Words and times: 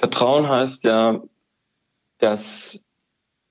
Vertrauen 0.00 0.48
heißt 0.48 0.84
ja, 0.84 1.20
dass 2.20 2.80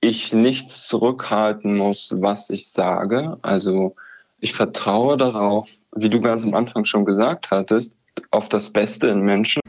ich 0.00 0.32
nichts 0.32 0.88
zurückhalten 0.88 1.76
muss, 1.76 2.12
was 2.16 2.50
ich 2.50 2.72
sage. 2.72 3.38
Also 3.42 3.94
ich 4.40 4.52
vertraue 4.52 5.16
darauf, 5.16 5.70
wie 5.94 6.10
du 6.10 6.20
ganz 6.20 6.42
am 6.42 6.54
Anfang 6.54 6.84
schon 6.86 7.04
gesagt 7.04 7.52
hattest, 7.52 7.94
auf 8.32 8.48
das 8.48 8.68
Beste 8.68 9.06
in 9.06 9.20
Menschen. 9.20 9.60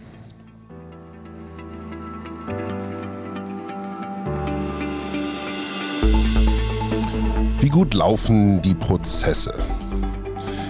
Wie 7.59 7.69
gut 7.69 7.93
laufen 7.93 8.59
die 8.63 8.73
Prozesse? 8.73 9.53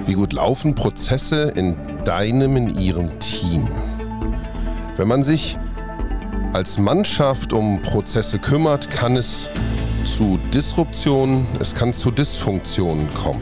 Wie 0.05 0.15
gut 0.15 0.33
laufen 0.33 0.75
Prozesse 0.75 1.53
in 1.55 1.77
deinem, 2.03 2.57
in 2.57 2.77
ihrem 2.77 3.17
Team? 3.19 3.65
Wenn 4.97 5.07
man 5.07 5.23
sich 5.23 5.57
als 6.53 6.77
Mannschaft 6.77 7.53
um 7.53 7.81
Prozesse 7.81 8.37
kümmert, 8.37 8.89
kann 8.89 9.15
es 9.15 9.49
zu 10.03 10.37
Disruptionen, 10.53 11.47
es 11.59 11.73
kann 11.73 11.93
zu 11.93 12.11
Dysfunktionen 12.11 13.13
kommen. 13.13 13.41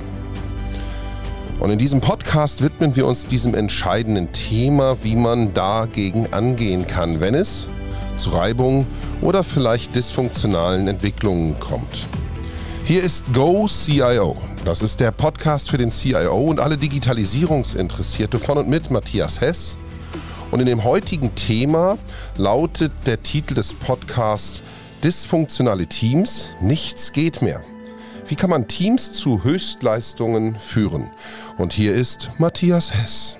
Und 1.59 1.71
in 1.71 1.79
diesem 1.79 2.01
Podcast 2.01 2.61
widmen 2.61 2.95
wir 2.95 3.05
uns 3.05 3.27
diesem 3.27 3.55
entscheidenden 3.55 4.31
Thema, 4.31 5.03
wie 5.03 5.15
man 5.15 5.53
dagegen 5.53 6.31
angehen 6.31 6.87
kann, 6.87 7.19
wenn 7.19 7.33
es 7.33 7.67
zu 8.15 8.29
Reibung 8.29 8.85
oder 9.21 9.43
vielleicht 9.43 9.95
dysfunktionalen 9.95 10.87
Entwicklungen 10.87 11.59
kommt. 11.59 12.07
Hier 12.83 13.03
ist 13.03 13.33
Go 13.33 13.67
CIO. 13.67 14.37
Das 14.65 14.81
ist 14.81 14.99
der 14.99 15.11
Podcast 15.11 15.69
für 15.69 15.77
den 15.77 15.89
CIO 15.89 16.37
und 16.37 16.59
alle 16.59 16.77
Digitalisierungsinteressierte 16.77 18.39
von 18.39 18.57
und 18.59 18.67
mit 18.67 18.91
Matthias 18.91 19.41
Hess 19.41 19.77
und 20.51 20.59
in 20.59 20.65
dem 20.65 20.83
heutigen 20.83 21.35
Thema 21.35 21.97
lautet 22.37 22.91
der 23.05 23.21
Titel 23.21 23.53
des 23.53 23.73
Podcasts 23.73 24.61
Dysfunktionale 25.03 25.87
Teams, 25.87 26.49
nichts 26.59 27.13
geht 27.13 27.41
mehr. 27.41 27.61
Wie 28.27 28.35
kann 28.35 28.49
man 28.49 28.67
Teams 28.67 29.13
zu 29.13 29.43
Höchstleistungen 29.43 30.59
führen? 30.59 31.09
Und 31.57 31.73
hier 31.73 31.95
ist 31.95 32.31
Matthias 32.37 32.93
Hess. 32.93 33.37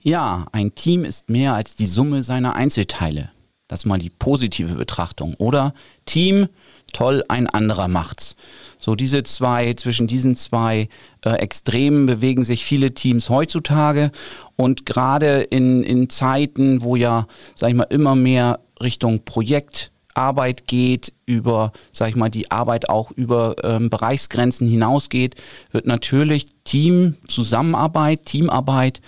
Ja, 0.00 0.46
ein 0.52 0.74
Team 0.74 1.04
ist 1.04 1.30
mehr 1.30 1.54
als 1.54 1.74
die 1.76 1.86
Summe 1.86 2.22
seiner 2.22 2.54
Einzelteile. 2.54 3.30
Das 3.68 3.80
ist 3.80 3.86
mal 3.86 3.98
die 3.98 4.12
positive 4.18 4.74
Betrachtung. 4.74 5.34
Oder 5.38 5.72
Team, 6.04 6.48
toll, 6.92 7.24
ein 7.28 7.48
anderer 7.48 7.88
macht's. 7.88 8.36
So 8.86 8.94
diese 8.94 9.24
zwei, 9.24 9.74
zwischen 9.74 10.06
diesen 10.06 10.36
zwei 10.36 10.88
äh, 11.24 11.30
Extremen 11.30 12.06
bewegen 12.06 12.44
sich 12.44 12.64
viele 12.64 12.94
Teams 12.94 13.30
heutzutage. 13.30 14.12
Und 14.54 14.86
gerade 14.86 15.40
in, 15.40 15.82
in 15.82 16.08
Zeiten, 16.08 16.82
wo 16.82 16.94
ja, 16.94 17.26
sag 17.56 17.70
ich 17.70 17.74
mal, 17.74 17.88
immer 17.90 18.14
mehr 18.14 18.60
Richtung 18.80 19.24
Projektarbeit 19.24 20.68
geht, 20.68 21.12
über, 21.24 21.72
sag 21.90 22.10
ich 22.10 22.14
mal, 22.14 22.30
die 22.30 22.52
Arbeit 22.52 22.88
auch 22.88 23.10
über 23.10 23.56
ähm, 23.64 23.90
Bereichsgrenzen 23.90 24.68
hinausgeht, 24.68 25.34
wird 25.72 25.88
natürlich 25.88 26.46
Team, 26.62 27.16
Zusammenarbeit, 27.26 28.24
Teamarbeit 28.24 29.00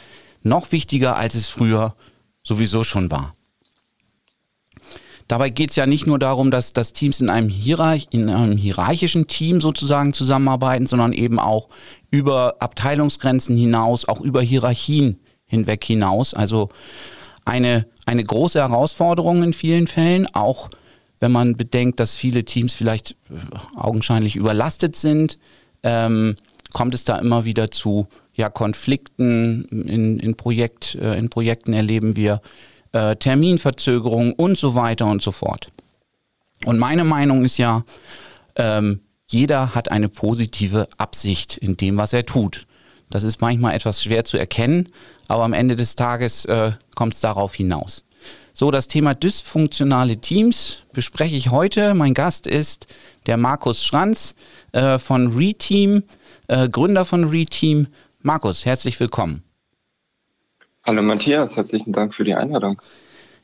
noch 0.43 0.73
wichtiger, 0.73 1.17
als 1.17 1.37
es 1.37 1.51
früher 1.51 1.95
sowieso 2.43 2.83
schon 2.83 3.13
war. 3.13 3.38
Dabei 5.29 5.51
geht 5.51 5.71
es 5.71 5.77
ja 5.77 5.87
nicht 5.87 6.07
nur 6.07 6.19
darum, 6.19 6.51
dass, 6.51 6.73
dass 6.73 6.95
Teams 6.95 7.21
in 7.21 7.29
einem, 7.29 7.51
Hierarch 7.51 8.07
in 8.11 8.31
einem 8.31 8.57
hierarchischen 8.57 9.27
Team 9.27 9.61
sozusagen 9.61 10.15
zusammenarbeiten, 10.15 10.87
sondern 10.87 11.13
eben 11.13 11.39
auch 11.39 11.69
über 12.11 12.57
Abteilungsgrenzen 12.61 13.55
hinaus, 13.57 14.09
auch 14.09 14.23
über 14.23 14.41
Hierarchien 14.41 15.21
hinweg 15.47 15.85
hinaus. 15.85 16.33
Also 16.33 16.71
eine, 17.45 17.87
eine 18.07 18.25
große 18.25 18.59
Herausforderung 18.59 19.43
in 19.43 19.53
vielen 19.53 19.87
Fällen, 19.87 20.27
auch 20.35 20.71
wenn 21.21 21.33
man 21.33 21.57
bedenkt, 21.57 22.01
dass 22.01 22.15
viele 22.15 22.45
Teams 22.45 22.75
vielleicht 22.75 23.13
äh, 23.31 23.77
augenscheinlich 23.77 24.35
überlastet 24.35 24.97
sind, 24.97 25.39
ähm, 25.83 26.37
kommt 26.73 26.95
es 26.95 27.05
da 27.05 27.19
immer 27.19 27.45
wieder 27.45 27.71
zu 27.71 28.07
ja, 28.35 28.49
Konflikten 28.49 29.65
in, 29.65 30.19
in, 30.19 30.37
Projekt, 30.37 30.95
äh, 30.95 31.19
in 31.19 31.29
Projekten 31.29 31.73
erleben 31.73 32.17
wir 32.17 32.41
äh, 32.93 33.17
Terminverzögerungen 33.17 34.33
und 34.33 34.59
so 34.59 34.75
weiter 34.75 35.07
und 35.07 35.23
so 35.23 35.33
fort. 35.33 35.71
Und 36.65 36.79
meine 36.79 37.05
Meinung 37.05 37.45
ist 37.45 37.59
ja, 37.59 37.85
ähm, 38.57 39.01
jeder 39.27 39.75
hat 39.75 39.91
eine 39.91 40.09
positive 40.09 40.89
Absicht 40.97 41.57
in 41.57 41.77
dem, 41.77 41.97
was 41.97 42.13
er 42.13 42.27
tut. 42.27 42.67
Das 43.11 43.23
ist 43.23 43.41
manchmal 43.41 43.75
etwas 43.75 44.03
schwer 44.03 44.25
zu 44.25 44.37
erkennen, 44.37 44.89
aber 45.29 45.45
am 45.45 45.53
Ende 45.53 45.77
des 45.77 45.97
Tages 45.97 46.45
äh, 46.47 46.73
kommt 46.95 47.15
es 47.15 47.21
darauf 47.21 47.55
hinaus. 47.55 48.05
So, 48.53 48.71
das 48.71 48.89
Thema 48.89 49.15
dysfunktionale 49.15 50.17
Teams 50.17 50.83
bespreche 50.93 51.37
ich 51.37 51.51
heute. 51.51 51.95
Mein 51.95 52.13
Gast 52.13 52.47
ist 52.47 52.89
der 53.27 53.37
Markus 53.37 53.85
Schranz 53.85 54.35
äh, 54.73 54.99
von 54.99 55.37
Reteam, 55.37 56.03
äh, 56.49 56.69
Gründer 56.69 57.05
von 57.05 57.25
Reteam. 57.25 57.87
Markus, 58.21 58.65
herzlich 58.65 58.99
willkommen. 58.99 59.48
Hallo 60.89 61.03
Matthias, 61.03 61.55
herzlichen 61.55 61.93
Dank 61.93 62.15
für 62.15 62.25
die 62.25 62.33
Einladung. 62.33 62.81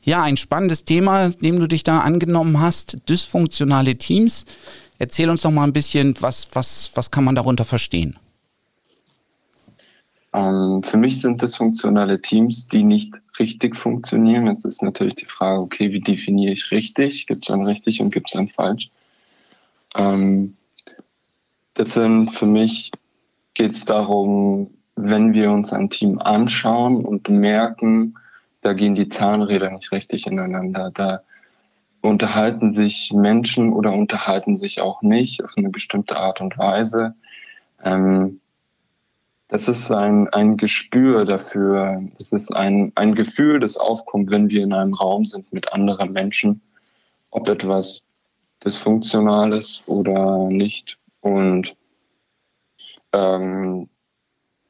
Ja, 0.03 0.23
ein 0.23 0.35
spannendes 0.35 0.83
Thema, 0.83 1.29
dem 1.29 1.59
du 1.59 1.67
dich 1.67 1.83
da 1.83 1.99
angenommen 1.99 2.59
hast, 2.59 3.07
dysfunktionale 3.07 3.97
Teams. 3.97 4.45
Erzähl 4.97 5.29
uns 5.29 5.43
doch 5.43 5.51
mal 5.51 5.63
ein 5.63 5.71
bisschen, 5.71 6.15
was, 6.21 6.47
was, 6.53 6.89
was 6.95 7.11
kann 7.11 7.23
man 7.23 7.35
darunter 7.35 7.63
verstehen? 7.63 8.17
Ähm, 10.33 10.81
für 10.81 10.97
mich 10.97 11.21
sind 11.21 11.39
dysfunktionale 11.39 12.19
Teams, 12.19 12.67
die 12.67 12.81
nicht 12.81 13.13
richtig 13.37 13.75
funktionieren. 13.75 14.47
Jetzt 14.47 14.65
ist 14.65 14.81
natürlich 14.81 15.13
die 15.13 15.27
Frage, 15.27 15.61
okay, 15.61 15.91
wie 15.91 16.01
definiere 16.01 16.53
ich 16.53 16.71
richtig? 16.71 17.27
Gibt 17.27 17.47
es 17.47 17.53
ein 17.53 17.63
richtig 17.63 18.01
und 18.01 18.11
gibt 18.11 18.29
es 18.29 18.35
ein 18.35 18.47
falsch? 18.47 18.89
Ähm, 19.93 20.57
das 21.75 21.93
sind 21.93 22.31
für 22.31 22.47
mich 22.47 22.91
geht 23.53 23.73
es 23.73 23.85
darum, 23.85 24.71
wenn 24.95 25.33
wir 25.33 25.51
uns 25.51 25.73
ein 25.73 25.89
Team 25.89 26.19
anschauen 26.19 27.03
und 27.03 27.29
merken, 27.29 28.15
da 28.61 28.73
gehen 28.73 28.95
die 28.95 29.09
Zahnräder 29.09 29.69
nicht 29.71 29.91
richtig 29.91 30.25
ineinander, 30.27 30.91
da 30.93 31.21
unterhalten 32.01 32.71
sich 32.71 33.11
Menschen 33.13 33.73
oder 33.73 33.91
unterhalten 33.91 34.55
sich 34.55 34.81
auch 34.81 35.01
nicht 35.01 35.43
auf 35.43 35.53
eine 35.57 35.69
bestimmte 35.69 36.17
Art 36.17 36.39
und 36.39 36.57
Weise. 36.57 37.15
Ähm, 37.83 38.39
das 39.47 39.67
ist 39.67 39.91
ein, 39.91 40.27
ein 40.29 40.57
Gespür 40.57 41.25
dafür, 41.25 42.01
das 42.17 42.31
ist 42.31 42.55
ein, 42.55 42.91
ein 42.95 43.13
Gefühl, 43.13 43.59
das 43.59 43.77
aufkommt, 43.77 44.31
wenn 44.31 44.49
wir 44.49 44.63
in 44.63 44.73
einem 44.73 44.93
Raum 44.93 45.25
sind 45.25 45.51
mit 45.53 45.71
anderen 45.73 46.13
Menschen, 46.13 46.61
ob 47.31 47.47
etwas 47.49 48.03
dysfunktional 48.63 49.49
ist 49.49 49.83
oder 49.87 50.47
nicht. 50.47 50.97
Und 51.21 51.75
ähm, 53.13 53.89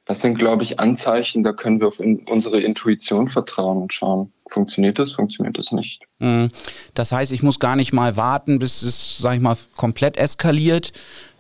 das 0.06 0.22
sind, 0.22 0.38
glaube 0.38 0.64
ich, 0.64 0.80
Anzeichen, 0.80 1.44
da 1.44 1.52
können 1.52 1.80
wir 1.80 1.88
auf 1.88 2.00
in 2.00 2.20
unsere 2.28 2.62
Intuition 2.62 3.28
vertrauen 3.28 3.82
und 3.82 3.94
schauen, 3.94 4.32
funktioniert 4.48 5.00
das, 5.00 5.14
funktioniert 5.14 5.58
das 5.58 5.72
nicht. 5.72 6.04
Mhm. 6.20 6.52
Das 6.94 7.12
heißt, 7.12 7.32
ich 7.32 7.42
muss 7.42 7.60
gar 7.60 7.76
nicht 7.76 7.92
mal 7.92 8.16
warten, 8.16 8.60
bis 8.60 8.84
es, 8.84 9.18
sag 9.18 9.36
ich 9.36 9.42
mal, 9.42 9.58
komplett 9.76 10.18
eskaliert, 10.18 10.94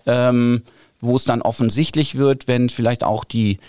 ähm, 0.07 0.63
wo 0.99 1.15
es 1.15 1.25
dann 1.25 1.43
offensichtlich 1.43 2.17
wird, 2.17 2.47
wenn 2.47 2.69
vielleicht 2.69 3.03
auch 3.03 3.23
die, 3.23 3.59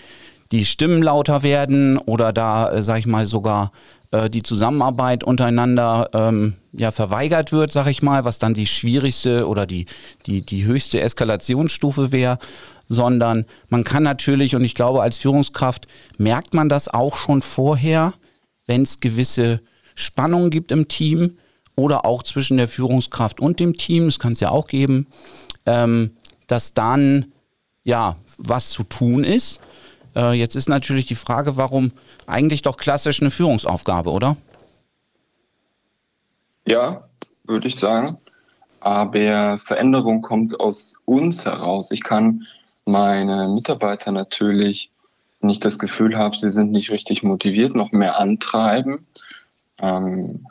die 0.51 0.65
Stimmen 0.65 1.03
lauter 1.03 1.43
werden 1.43 1.97
oder 1.99 2.33
da, 2.33 2.71
äh, 2.71 2.81
sag 2.81 2.97
ich 2.99 3.05
mal, 3.05 3.27
sogar 3.27 3.71
äh, 4.11 4.31
die 4.31 4.41
Zusammenarbeit 4.41 5.23
untereinander 5.23 6.09
ähm, 6.13 6.55
ja 6.71 6.89
verweigert 6.89 7.51
wird, 7.51 7.71
sag 7.71 7.87
ich 7.87 8.01
mal, 8.01 8.25
was 8.25 8.39
dann 8.39 8.55
die 8.55 8.67
schwierigste 8.67 9.47
oder 9.47 9.67
die, 9.67 9.85
die, 10.25 10.43
die 10.43 10.65
höchste 10.65 11.01
Eskalationsstufe 11.01 12.11
wäre 12.11 12.39
sondern 12.87 13.45
man 13.69 13.83
kann 13.83 14.03
natürlich, 14.03 14.55
und 14.55 14.63
ich 14.63 14.75
glaube, 14.75 15.01
als 15.01 15.17
Führungskraft 15.17 15.87
merkt 16.17 16.53
man 16.53 16.69
das 16.69 16.87
auch 16.87 17.15
schon 17.17 17.41
vorher, 17.41 18.13
wenn 18.65 18.81
es 18.81 18.99
gewisse 18.99 19.61
Spannungen 19.95 20.49
gibt 20.49 20.71
im 20.71 20.87
Team 20.87 21.37
oder 21.75 22.05
auch 22.05 22.23
zwischen 22.23 22.57
der 22.57 22.67
Führungskraft 22.67 23.39
und 23.39 23.59
dem 23.59 23.77
Team, 23.77 24.05
das 24.05 24.19
kann 24.19 24.33
es 24.33 24.39
ja 24.39 24.49
auch 24.49 24.67
geben, 24.67 25.07
ähm, 25.65 26.11
dass 26.47 26.73
dann 26.73 27.31
ja 27.83 28.15
was 28.37 28.69
zu 28.69 28.83
tun 28.83 29.23
ist. 29.23 29.59
Äh, 30.15 30.33
jetzt 30.33 30.55
ist 30.55 30.69
natürlich 30.69 31.05
die 31.05 31.15
Frage, 31.15 31.57
warum 31.57 31.91
eigentlich 32.25 32.61
doch 32.61 32.77
klassisch 32.77 33.21
eine 33.21 33.31
Führungsaufgabe, 33.31 34.11
oder? 34.11 34.37
Ja, 36.67 37.03
würde 37.45 37.67
ich 37.67 37.77
sagen. 37.77 38.17
Aber 38.79 39.59
Veränderung 39.59 40.21
kommt 40.21 40.59
aus 40.59 40.95
uns 41.05 41.45
heraus. 41.45 41.91
Ich 41.91 42.03
kann 42.03 42.43
meine 42.87 43.47
Mitarbeiter 43.47 44.11
natürlich, 44.11 44.91
ich 45.41 45.59
das 45.59 45.79
Gefühl 45.79 46.17
habe, 46.17 46.37
sie 46.37 46.51
sind 46.51 46.71
nicht 46.71 46.91
richtig 46.91 47.23
motiviert, 47.23 47.75
noch 47.75 47.91
mehr 47.91 48.19
antreiben. 48.19 49.05
Ähm, 49.79 50.45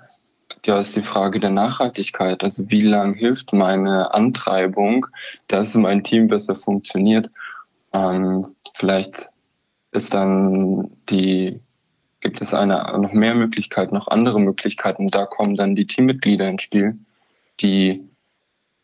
ja, 0.65 0.81
ist 0.81 0.97
die 0.97 1.03
Frage 1.03 1.38
der 1.38 1.50
Nachhaltigkeit. 1.50 2.43
Also 2.43 2.71
wie 2.71 2.83
lange 2.83 3.15
hilft 3.15 3.53
meine 3.53 4.15
Antreibung, 4.15 5.06
dass 5.49 5.75
mein 5.75 6.03
Team 6.03 6.29
besser 6.29 6.56
funktioniert? 6.56 7.31
Ähm, 7.93 8.55
vielleicht 8.75 9.29
ist 9.93 10.15
dann 10.15 10.91
die 11.09 11.61
gibt 12.21 12.41
es 12.41 12.55
eine, 12.55 12.99
noch 12.99 13.12
mehr 13.12 13.35
Möglichkeiten, 13.37 13.94
noch 13.94 14.09
andere 14.09 14.41
Möglichkeiten. 14.41 15.06
Da 15.06 15.27
kommen 15.27 15.55
dann 15.55 15.77
die 15.77 15.87
Teammitglieder 15.87 16.49
ins 16.49 16.62
Spiel, 16.62 16.99
die 17.61 18.03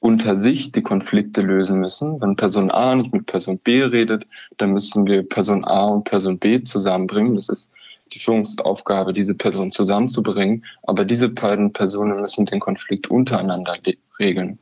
unter 0.03 0.37
sich 0.37 0.73
die 0.73 0.83
Konflikte 0.83 1.43
lösen 1.43 1.79
müssen. 1.79 2.21
Wenn 2.21 2.35
Person 2.35 2.73
A 2.73 2.97
nicht 2.97 3.13
mit 3.13 3.27
Person 3.27 3.59
B 3.59 3.85
redet, 3.85 4.27
dann 4.59 4.73
müssen 4.73 5.07
wir 5.07 5.23
Person 5.23 5.65
A 5.65 5.85
und 5.85 6.03
Person 6.03 6.41
B 6.41 6.61
zusammenbringen. 6.65 7.37
Das 7.37 7.49
ist 7.49 7.71
die 8.13 8.19
Führungsaufgabe, 8.19 9.13
diese 9.13 9.37
Person 9.37 9.71
zusammenzubringen. 9.71 10.65
Aber 10.83 11.05
diese 11.05 11.29
beiden 11.29 11.73
Personen 11.73 12.21
müssen 12.21 12.47
den 12.47 12.59
Konflikt 12.59 13.13
untereinander 13.13 13.77
regeln. 14.19 14.59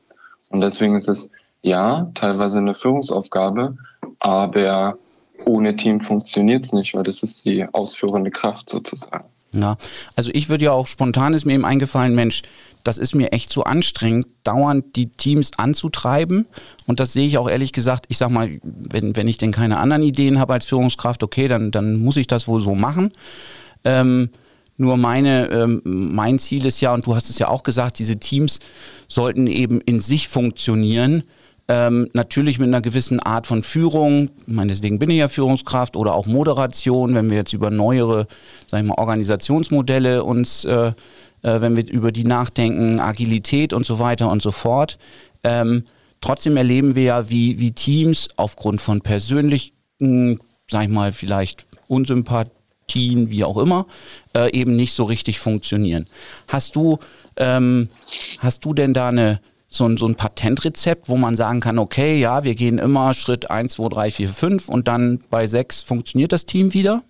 Und 0.50 0.60
deswegen 0.60 0.94
ist 0.96 1.08
es 1.08 1.30
ja 1.62 2.10
teilweise 2.14 2.58
eine 2.58 2.74
Führungsaufgabe, 2.74 3.78
aber 4.18 4.98
ohne 5.46 5.74
Team 5.74 6.02
funktioniert 6.02 6.66
es 6.66 6.74
nicht, 6.74 6.94
weil 6.94 7.04
das 7.04 7.22
ist 7.22 7.46
die 7.46 7.66
ausführende 7.72 8.30
Kraft 8.30 8.68
sozusagen. 8.68 9.24
Ja, 9.54 9.76
also 10.14 10.30
ich 10.34 10.48
würde 10.48 10.66
ja 10.66 10.72
auch 10.72 10.86
spontan 10.86 11.34
ist 11.34 11.44
mir 11.44 11.54
eben 11.54 11.64
eingefallen, 11.64 12.14
Mensch, 12.14 12.42
das 12.84 12.98
ist 12.98 13.14
mir 13.14 13.32
echt 13.32 13.50
zu 13.50 13.64
anstrengend, 13.64 14.26
dauernd 14.44 14.96
die 14.96 15.06
Teams 15.06 15.52
anzutreiben. 15.56 16.46
Und 16.86 17.00
das 17.00 17.12
sehe 17.12 17.26
ich 17.26 17.38
auch 17.38 17.48
ehrlich 17.48 17.72
gesagt, 17.72 18.06
ich 18.08 18.18
sag 18.18 18.30
mal, 18.30 18.58
wenn, 18.62 19.16
wenn 19.16 19.28
ich 19.28 19.38
denn 19.38 19.52
keine 19.52 19.78
anderen 19.78 20.02
Ideen 20.02 20.38
habe 20.38 20.54
als 20.54 20.66
Führungskraft, 20.66 21.22
okay, 21.22 21.48
dann, 21.48 21.70
dann 21.70 21.98
muss 21.98 22.16
ich 22.16 22.26
das 22.26 22.48
wohl 22.48 22.60
so 22.60 22.74
machen. 22.74 23.12
Ähm, 23.84 24.30
nur 24.76 24.96
meine, 24.96 25.50
ähm, 25.50 25.82
mein 25.84 26.38
Ziel 26.38 26.64
ist 26.64 26.80
ja, 26.80 26.94
und 26.94 27.06
du 27.06 27.14
hast 27.14 27.28
es 27.28 27.38
ja 27.38 27.48
auch 27.48 27.64
gesagt, 27.64 27.98
diese 27.98 28.18
Teams 28.18 28.60
sollten 29.08 29.46
eben 29.46 29.80
in 29.82 30.00
sich 30.00 30.28
funktionieren. 30.28 31.24
Ähm, 31.68 32.08
natürlich 32.14 32.58
mit 32.58 32.68
einer 32.68 32.80
gewissen 32.80 33.20
Art 33.20 33.46
von 33.46 33.62
Führung, 33.62 34.30
ich 34.46 34.52
meine, 34.52 34.72
deswegen 34.72 34.98
bin 34.98 35.10
ich 35.10 35.18
ja 35.18 35.28
Führungskraft 35.28 35.96
oder 35.96 36.14
auch 36.14 36.26
Moderation, 36.26 37.14
wenn 37.14 37.30
wir 37.30 37.36
jetzt 37.36 37.52
über 37.52 37.70
neuere, 37.70 38.26
sag 38.66 38.80
ich 38.80 38.86
mal, 38.88 38.98
Organisationsmodelle 38.98 40.24
uns 40.24 40.64
äh, 40.64 40.92
äh, 41.42 41.60
wenn 41.60 41.76
wir 41.76 41.88
über 41.88 42.12
die 42.12 42.24
nachdenken, 42.24 43.00
Agilität 43.00 43.72
und 43.72 43.86
so 43.86 43.98
weiter 43.98 44.30
und 44.30 44.42
so 44.42 44.52
fort. 44.52 44.98
Ähm, 45.44 45.84
trotzdem 46.20 46.56
erleben 46.56 46.94
wir 46.94 47.02
ja, 47.02 47.30
wie, 47.30 47.60
wie 47.60 47.72
Teams 47.72 48.28
aufgrund 48.36 48.80
von 48.80 49.00
persönlichen, 49.00 50.38
sag 50.70 50.84
ich 50.84 50.88
mal, 50.88 51.12
vielleicht 51.12 51.66
Unsympathien, 51.88 53.30
wie 53.30 53.44
auch 53.44 53.58
immer, 53.58 53.86
äh, 54.34 54.52
eben 54.52 54.76
nicht 54.76 54.94
so 54.94 55.04
richtig 55.04 55.40
funktionieren. 55.40 56.04
Hast 56.48 56.76
du, 56.76 56.98
ähm, 57.36 57.88
hast 58.40 58.64
du 58.64 58.74
denn 58.74 58.94
da 58.94 59.08
eine, 59.08 59.40
so 59.68 59.86
ein, 59.86 59.96
so 59.96 60.06
ein 60.06 60.16
Patentrezept, 60.16 61.08
wo 61.08 61.16
man 61.16 61.36
sagen 61.36 61.60
kann, 61.60 61.78
okay, 61.78 62.18
ja, 62.18 62.44
wir 62.44 62.56
gehen 62.56 62.78
immer 62.78 63.14
Schritt 63.14 63.50
1, 63.50 63.74
2, 63.74 63.88
3, 63.88 64.10
4, 64.10 64.28
5 64.28 64.68
und 64.68 64.88
dann 64.88 65.20
bei 65.30 65.46
6 65.46 65.82
funktioniert 65.82 66.32
das 66.32 66.44
Team 66.44 66.74
wieder? 66.74 67.02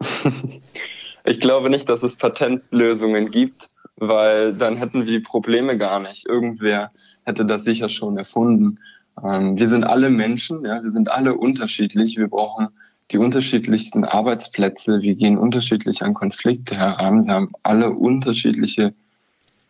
Ich 1.24 1.40
glaube 1.40 1.70
nicht, 1.70 1.88
dass 1.88 2.02
es 2.02 2.16
Patentlösungen 2.16 3.30
gibt, 3.30 3.68
weil 3.96 4.54
dann 4.54 4.76
hätten 4.76 5.04
wir 5.04 5.12
die 5.12 5.24
Probleme 5.24 5.76
gar 5.76 6.00
nicht. 6.00 6.26
Irgendwer 6.26 6.90
hätte 7.24 7.44
das 7.44 7.64
sicher 7.64 7.88
schon 7.88 8.16
erfunden. 8.16 8.78
Ähm, 9.22 9.58
wir 9.58 9.68
sind 9.68 9.84
alle 9.84 10.10
Menschen, 10.10 10.64
ja, 10.64 10.82
wir 10.82 10.90
sind 10.90 11.10
alle 11.10 11.34
unterschiedlich. 11.34 12.16
Wir 12.16 12.28
brauchen 12.28 12.68
die 13.10 13.18
unterschiedlichsten 13.18 14.04
Arbeitsplätze. 14.04 15.02
Wir 15.02 15.14
gehen 15.14 15.36
unterschiedlich 15.36 16.02
an 16.02 16.14
Konflikte 16.14 16.76
heran. 16.76 17.26
Wir 17.26 17.34
haben 17.34 17.52
alle 17.62 17.90
unterschiedliche 17.90 18.94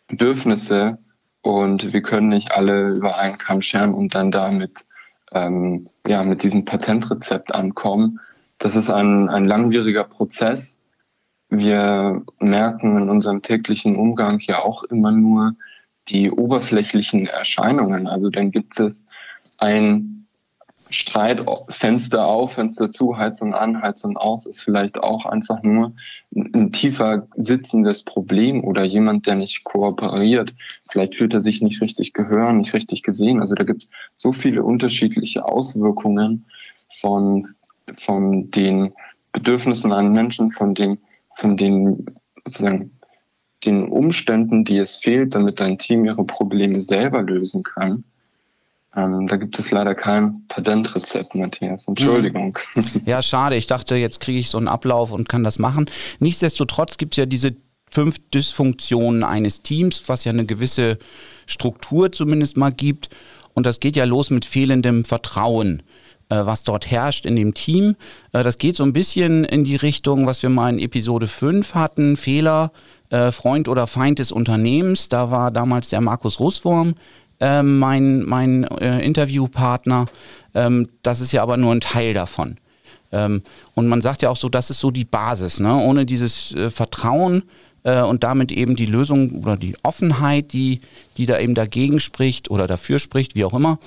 Bedürfnisse 0.08 0.99
und 1.43 1.93
wir 1.93 2.02
können 2.02 2.29
nicht 2.29 2.52
alle 2.52 2.91
über 2.91 3.19
einen 3.19 3.37
Kamm 3.37 3.62
scheren 3.62 3.94
und 3.94 4.14
dann 4.14 4.31
damit 4.31 4.87
ähm, 5.32 5.88
ja 6.06 6.23
mit 6.23 6.43
diesem 6.43 6.64
Patentrezept 6.64 7.55
ankommen. 7.55 8.20
Das 8.58 8.76
ist 8.76 8.91
ein, 8.91 9.29
ein 9.31 9.47
langwieriger 9.47 10.05
Prozess 10.05 10.80
wir 11.50 12.23
merken 12.38 12.97
in 12.97 13.11
unserem 13.11 13.43
täglichen 13.43 13.97
Umgang 13.97 14.41
ja 14.41 14.62
auch 14.62 14.85
immer 14.85 15.11
nur 15.11 15.55
die 16.08 16.31
oberflächlichen 16.31 17.26
Erscheinungen. 17.26 18.06
Also 18.06 18.31
dann 18.31 18.50
gibt 18.50 18.79
es 18.81 19.05
ein 19.58 20.26
Streit, 20.91 21.44
Fenster 21.69 22.26
auf, 22.26 22.55
Fenster 22.55 22.91
zu, 22.91 23.17
Heizung 23.17 23.55
an, 23.55 23.81
Heizung 23.81 24.17
aus, 24.17 24.44
ist 24.47 24.61
vielleicht 24.61 24.99
auch 24.99 25.25
einfach 25.25 25.62
nur 25.62 25.93
ein 26.35 26.73
tiefer 26.73 27.29
sitzendes 27.37 28.02
Problem 28.02 28.64
oder 28.64 28.82
jemand, 28.82 29.26
der 29.26 29.37
nicht 29.37 29.64
kooperiert. 29.64 30.52
Vielleicht 30.91 31.14
fühlt 31.14 31.32
er 31.32 31.41
sich 31.41 31.62
nicht 31.62 31.81
richtig 31.81 32.12
gehören, 32.12 32.58
nicht 32.58 32.75
richtig 32.75 33.05
gesehen. 33.05 33.41
Also 33.41 33.55
da 33.55 33.62
gibt 33.62 33.85
es 33.85 33.91
so 34.17 34.32
viele 34.32 34.64
unterschiedliche 34.64 35.44
Auswirkungen 35.44 36.47
von, 37.00 37.55
von 37.97 38.50
den 38.50 38.93
Bedürfnissen 39.32 39.93
an 39.93 40.12
Menschen, 40.12 40.53
von 40.53 40.75
den 40.75 40.99
von 41.37 41.56
den 41.56 42.06
sozusagen 42.44 42.91
den 43.65 43.88
Umständen, 43.88 44.65
die 44.65 44.79
es 44.79 44.97
fehlt, 44.97 45.35
damit 45.35 45.61
dein 45.61 45.79
Team 45.79 46.05
ihre 46.05 46.25
Probleme 46.25 46.81
selber 46.81 47.23
lösen 47.23 47.62
kann. 47.62 48.05
Ähm, 48.97 49.29
da 49.29 49.37
gibt 49.37 49.59
es 49.59 49.71
leider 49.71 49.94
kein 49.94 50.47
Patentrezept, 50.49 51.35
Matthias. 51.35 51.87
Entschuldigung. 51.87 52.56
Ja, 53.05 53.23
schade. 53.23 53.56
Ich 53.56 53.67
dachte, 53.67 53.94
jetzt 53.97 54.21
kriege 54.21 54.38
ich 54.38 54.50
so 54.50 54.59
einen 54.59 54.69
Ablauf 54.69 55.12
und 55.12 55.29
kann 55.29 55.44
das 55.44 55.59
machen. 55.59 55.87
Nichtsdestotrotz 56.19 56.97
gibt 56.97 57.15
es 57.15 57.19
ja 57.19 57.26
diese 57.26 57.55
fünf 57.91 58.19
Dysfunktionen 58.31 59.23
eines 59.23 59.62
Teams, 59.62 60.09
was 60.09 60.25
ja 60.25 60.33
eine 60.33 60.47
gewisse 60.47 60.99
Struktur 61.47 62.11
zumindest 62.12 62.56
mal 62.56 62.73
gibt. 62.73 63.11
Und 63.55 63.67
das 63.67 63.81
geht 63.81 63.97
ja 63.97 64.05
los 64.05 64.31
mit 64.31 64.44
fehlendem 64.44 65.05
Vertrauen. 65.05 65.83
Äh, 66.31 66.47
was 66.47 66.62
dort 66.62 66.88
herrscht 66.88 67.27
in 67.27 67.35
dem 67.35 67.55
Team. 67.55 67.97
Äh, 68.32 68.44
das 68.44 68.59
geht 68.59 68.77
so 68.77 68.85
ein 68.85 68.93
bisschen 68.93 69.44
in 69.44 69.65
die 69.65 69.75
Richtung, 69.75 70.27
was 70.27 70.43
wir 70.43 70.49
mal 70.49 70.73
in 70.73 70.79
Episode 70.79 71.27
5 71.27 71.75
hatten, 71.75 72.17
Fehler, 72.17 72.71
äh, 73.11 73.32
Freund 73.32 73.67
oder 73.67 73.88
Feind 73.88 74.21
des 74.21 74.31
Unternehmens. 74.31 75.09
Da 75.09 75.32
war 75.32 75.50
damals 75.50 75.88
der 75.91 76.00
Markus 76.00 76.41
Russwurm 76.41 76.94
mein, 77.43 78.23
mein 78.27 78.65
Interviewpartner. 78.65 80.05
Ähm, 80.55 80.91
das 81.00 81.23
ist 81.23 81.32
ja 81.32 81.41
aber 81.43 81.56
nur 81.56 81.73
ein 81.73 81.81
Teil 81.81 82.12
davon. 82.12 82.59
Ähm, 83.12 83.41
und 83.75 83.88
man 83.88 84.03
sagt 84.03 84.21
ja 84.21 84.29
auch 84.29 84.37
so, 84.37 84.50
das 84.50 84.69
ist 84.69 84.79
so 84.79 84.91
die 84.91 85.06
Basis. 85.06 85.59
Ne? 85.59 85.75
Ohne 85.75 86.05
dieses 86.05 86.55
Vertrauen 86.69 87.44
und 87.83 88.25
damit 88.25 88.53
eben 88.53 88.76
die 88.76 88.85
Lösung 88.85 89.41
oder 89.41 89.56
die 89.56 89.75
Offenheit, 89.83 90.53
die, 90.53 90.83
die 91.17 91.25
da 91.25 91.38
eben 91.38 91.55
dagegen 91.55 91.99
spricht 91.99 92.50
oder 92.50 92.67
dafür 92.67 92.99
spricht, 92.99 93.35
wie 93.35 93.47
auch 93.47 93.55
immer, 93.55 93.79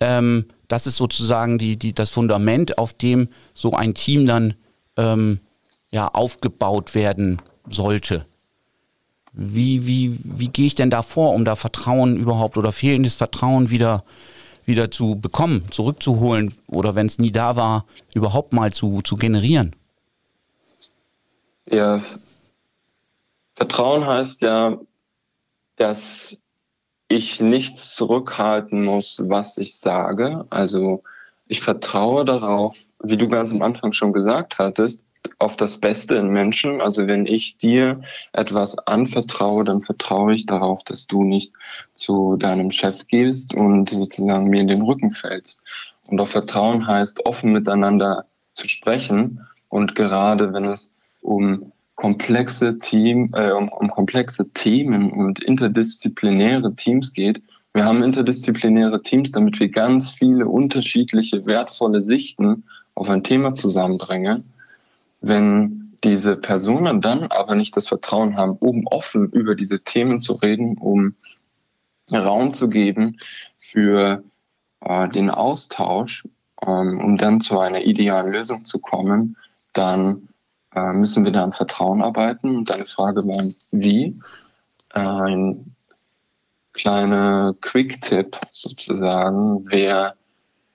ähm, 0.00 0.46
das 0.68 0.86
ist 0.86 0.96
sozusagen 0.96 1.58
die, 1.58 1.76
die, 1.76 1.92
das 1.92 2.10
Fundament, 2.10 2.78
auf 2.78 2.94
dem 2.94 3.28
so 3.54 3.72
ein 3.72 3.94
Team 3.94 4.26
dann 4.26 4.54
ähm, 4.96 5.40
ja, 5.90 6.08
aufgebaut 6.08 6.94
werden 6.94 7.40
sollte. 7.68 8.26
Wie, 9.32 9.86
wie, 9.86 10.18
wie 10.22 10.48
gehe 10.48 10.66
ich 10.66 10.74
denn 10.74 10.90
da 10.90 11.02
vor, 11.02 11.34
um 11.34 11.44
da 11.44 11.56
Vertrauen 11.56 12.16
überhaupt 12.16 12.56
oder 12.56 12.72
fehlendes 12.72 13.16
Vertrauen 13.16 13.70
wieder, 13.70 14.04
wieder 14.64 14.90
zu 14.90 15.16
bekommen, 15.16 15.64
zurückzuholen 15.70 16.54
oder 16.68 16.94
wenn 16.94 17.06
es 17.06 17.18
nie 17.18 17.32
da 17.32 17.56
war, 17.56 17.84
überhaupt 18.14 18.52
mal 18.52 18.72
zu, 18.72 19.02
zu 19.02 19.16
generieren? 19.16 19.74
Ja, 21.66 22.02
Vertrauen 23.56 24.06
heißt 24.06 24.42
ja, 24.42 24.78
dass 25.76 26.36
ich 27.14 27.40
nichts 27.40 27.94
zurückhalten 27.94 28.84
muss, 28.84 29.20
was 29.24 29.58
ich 29.58 29.78
sage. 29.78 30.44
Also 30.50 31.02
ich 31.46 31.60
vertraue 31.60 32.24
darauf, 32.24 32.76
wie 33.02 33.16
du 33.16 33.28
ganz 33.28 33.50
am 33.50 33.62
Anfang 33.62 33.92
schon 33.92 34.12
gesagt 34.12 34.58
hattest, 34.58 35.02
auf 35.38 35.56
das 35.56 35.78
Beste 35.78 36.16
in 36.16 36.28
Menschen. 36.28 36.80
Also 36.80 37.06
wenn 37.06 37.26
ich 37.26 37.56
dir 37.56 38.00
etwas 38.32 38.76
anvertraue, 38.78 39.64
dann 39.64 39.82
vertraue 39.82 40.34
ich 40.34 40.46
darauf, 40.46 40.82
dass 40.84 41.06
du 41.06 41.22
nicht 41.22 41.52
zu 41.94 42.36
deinem 42.36 42.70
Chef 42.70 43.06
gehst 43.06 43.54
und 43.54 43.90
sozusagen 43.90 44.48
mir 44.48 44.60
in 44.60 44.68
den 44.68 44.82
Rücken 44.82 45.12
fällst. 45.12 45.64
Und 46.10 46.20
auch 46.20 46.28
Vertrauen 46.28 46.86
heißt, 46.86 47.24
offen 47.24 47.52
miteinander 47.52 48.26
zu 48.52 48.68
sprechen. 48.68 49.46
Und 49.68 49.94
gerade 49.94 50.52
wenn 50.52 50.64
es 50.64 50.92
um 51.20 51.72
komplexe 51.94 52.78
Team, 52.78 53.30
äh, 53.34 53.52
um, 53.52 53.68
um 53.68 53.90
komplexe 53.90 54.48
Themen 54.50 55.12
und 55.12 55.42
interdisziplinäre 55.42 56.74
Teams 56.74 57.12
geht. 57.12 57.42
Wir 57.72 57.84
haben 57.84 58.02
interdisziplinäre 58.02 59.02
Teams, 59.02 59.32
damit 59.32 59.58
wir 59.58 59.68
ganz 59.68 60.10
viele 60.10 60.46
unterschiedliche 60.46 61.44
wertvolle 61.46 62.02
Sichten 62.02 62.64
auf 62.94 63.08
ein 63.08 63.24
Thema 63.24 63.54
zusammenbringen. 63.54 64.44
Wenn 65.20 65.92
diese 66.04 66.36
Personen 66.36 67.00
dann 67.00 67.24
aber 67.30 67.56
nicht 67.56 67.76
das 67.76 67.88
Vertrauen 67.88 68.36
haben, 68.36 68.58
oben 68.60 68.86
offen 68.86 69.30
über 69.30 69.54
diese 69.54 69.82
Themen 69.82 70.20
zu 70.20 70.34
reden, 70.34 70.76
um 70.78 71.14
Raum 72.12 72.52
zu 72.52 72.68
geben 72.68 73.16
für 73.56 74.22
äh, 74.80 75.08
den 75.08 75.30
Austausch, 75.30 76.28
ähm, 76.64 77.00
um 77.00 77.16
dann 77.16 77.40
zu 77.40 77.58
einer 77.58 77.82
idealen 77.82 78.32
Lösung 78.32 78.64
zu 78.64 78.78
kommen, 78.78 79.36
dann 79.72 80.28
äh, 80.74 80.92
müssen 80.92 81.24
wir 81.24 81.32
da 81.32 81.42
am 81.42 81.52
Vertrauen 81.52 82.02
arbeiten. 82.02 82.56
Und 82.56 82.70
deine 82.70 82.86
Frage 82.86 83.24
war, 83.24 83.80
wie? 83.80 84.18
Äh, 84.92 85.00
ein 85.00 85.74
kleiner 86.72 87.54
Quick-Tipp 87.60 88.38
sozusagen 88.52 89.70
wäre 89.70 90.14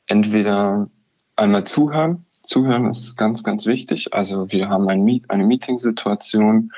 entweder 0.08 0.90
einmal 1.36 1.66
zuhören, 1.66 2.26
Zuhören 2.50 2.88
ist 2.88 3.16
ganz, 3.16 3.44
ganz 3.44 3.68
wichtig. 3.68 4.14
Also 4.14 4.52
wir 4.52 4.70
haben 4.70 4.90
ein 4.90 5.04
Meet, 5.04 5.30
eine 5.30 5.46
Meetingsituation. 5.46 6.72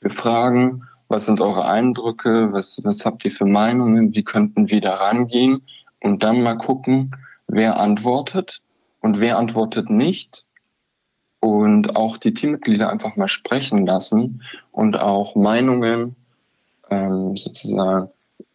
Wir 0.00 0.10
fragen, 0.10 0.82
was 1.08 1.24
sind 1.24 1.40
eure 1.40 1.64
Eindrücke? 1.64 2.52
Was, 2.52 2.80
was 2.84 3.06
habt 3.06 3.24
ihr 3.24 3.30
für 3.30 3.46
Meinungen? 3.46 4.14
Wie 4.14 4.22
könnten 4.22 4.68
wir 4.68 4.82
da 4.82 4.96
rangehen? 4.96 5.62
Und 6.00 6.22
dann 6.22 6.42
mal 6.42 6.58
gucken, 6.58 7.16
wer 7.46 7.78
antwortet 7.78 8.60
und 9.00 9.18
wer 9.18 9.38
antwortet 9.38 9.88
nicht. 9.88 10.44
Und 11.44 11.94
auch 11.94 12.16
die 12.16 12.32
Teammitglieder 12.32 12.88
einfach 12.88 13.16
mal 13.16 13.28
sprechen 13.28 13.84
lassen 13.84 14.40
und 14.72 14.96
auch 14.96 15.34
Meinungen 15.34 16.16
ähm, 16.88 17.36
sozusagen 17.36 18.08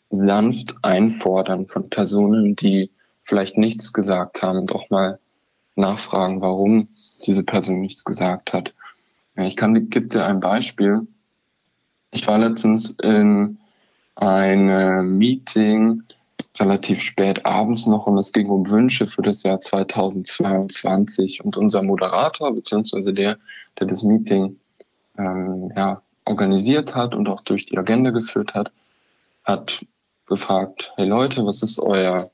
sanft 0.10 0.75
einfordern 0.81 1.67
von 1.67 1.91
Personen, 1.91 2.55
die 2.55 2.89
vielleicht 3.25 3.60
nichts 3.60 3.93
gesagt 3.93 4.41
haben 4.41 4.58
und 4.58 4.74
auch 4.74 4.89
mal 4.89 5.19
nachfragen, 5.75 6.41
warum 6.41 6.88
diese 7.27 7.43
Person 7.43 7.79
nichts 7.79 8.05
gesagt 8.05 8.53
hat. 8.53 8.74
Ich 9.36 9.55
kann, 9.55 9.91
gebe 9.91 10.08
dir 10.08 10.25
ein 10.25 10.39
Beispiel. 10.39 11.05
Ich 12.10 12.25
war 12.25 12.39
letztens 12.39 12.98
in 13.03 13.60
einem 14.15 15.15
Meeting 15.15 16.01
relativ 16.60 17.01
spät 17.01 17.46
abends 17.46 17.86
noch 17.86 18.08
und 18.08 18.17
es 18.17 18.34
ging 18.34 18.50
um 18.50 18.69
Wünsche 18.69 19.08
für 19.08 19.22
das 19.22 19.43
Jahr 19.43 19.62
2022 19.62 21.43
und 21.43 21.58
unser 21.58 21.84
Moderator 21.84 22.53
beziehungsweise 22.53 23.13
der, 23.13 23.38
der 23.79 23.88
das 23.88 24.03
Meeting 24.03 24.60
ähm, 25.17 25.72
ja, 25.75 26.01
organisiert 26.25 26.96
hat 26.96 27.15
und 27.15 27.27
auch 27.27 27.41
durch 27.41 27.65
die 27.65 27.77
Agenda 27.77 28.12
geführt 28.12 28.53
hat, 28.53 28.72
hat 29.43 29.86
gefragt, 30.27 30.93
hey 30.96 31.08
Leute, 31.08 31.46
was 31.46 31.63
ist 31.63 31.79
euer, 31.79 32.29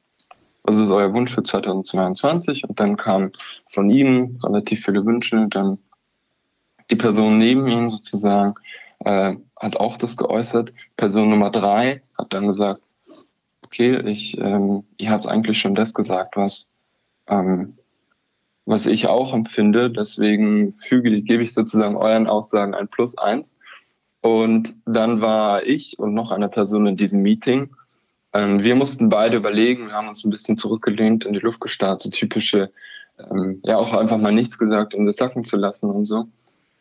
was 0.64 0.78
ist 0.78 0.90
euer 0.90 1.14
Wunsch 1.14 1.34
für 1.34 1.44
2022? 1.44 2.68
Und 2.68 2.80
dann 2.80 2.98
kamen 2.98 3.32
von 3.68 3.90
ihm 3.90 4.40
relativ 4.44 4.86
viele 4.86 5.06
Wünsche, 5.06 5.48
dann 5.50 5.78
die 6.92 6.96
Person 6.96 7.38
neben 7.38 7.68
ihm 7.68 7.90
sozusagen 7.90 8.56
äh, 9.00 9.36
hat 9.60 9.78
auch 9.78 9.98
das 9.98 10.18
geäußert. 10.18 10.72
Person 10.98 11.30
Nummer 11.30 11.50
drei 11.50 12.02
hat 12.18 12.34
dann 12.34 12.48
gesagt, 12.48 12.82
okay, 13.76 14.10
ich, 14.10 14.38
ähm, 14.38 14.84
ihr 14.98 15.10
habt 15.10 15.28
eigentlich 15.28 15.60
schon 15.60 15.76
das 15.76 15.94
gesagt, 15.94 16.38
was, 16.38 16.72
ähm, 17.28 17.78
was 18.66 18.86
ich 18.86 19.08
auch 19.08 19.34
empfinde. 19.34 19.92
Deswegen 19.92 20.74
füge, 20.74 21.22
gebe 21.22 21.44
ich 21.44 21.54
sozusagen 21.54 21.98
euren 21.98 22.28
Aussagen 22.28 22.74
ein 22.74 22.88
Plus 22.88 23.18
eins. 23.18 23.58
Und 24.22 24.76
dann 24.86 25.22
war 25.22 25.64
ich 25.64 26.00
und 26.00 26.14
noch 26.14 26.32
eine 26.32 26.50
Person 26.50 26.88
in 26.88 26.98
diesem 26.98 27.22
Meeting. 27.22 27.76
Ähm, 28.34 28.64
wir 28.64 28.76
mussten 28.76 29.10
beide 29.10 29.38
überlegen, 29.38 29.88
wir 29.88 29.94
haben 29.94 30.08
uns 30.08 30.24
ein 30.24 30.32
bisschen 30.32 30.58
zurückgelehnt, 30.58 31.26
in 31.26 31.34
die 31.34 31.40
Luft 31.40 31.60
gestarrt, 31.60 32.02
so 32.02 32.10
typische, 32.10 32.72
ähm, 33.20 33.60
ja 33.64 33.78
auch 33.78 33.94
einfach 33.94 34.18
mal 34.18 34.32
nichts 34.32 34.58
gesagt, 34.58 34.96
um 34.96 35.06
das 35.06 35.18
sacken 35.18 35.44
zu 35.44 35.58
lassen 35.58 35.90
und 35.90 36.06
so. 36.06 36.28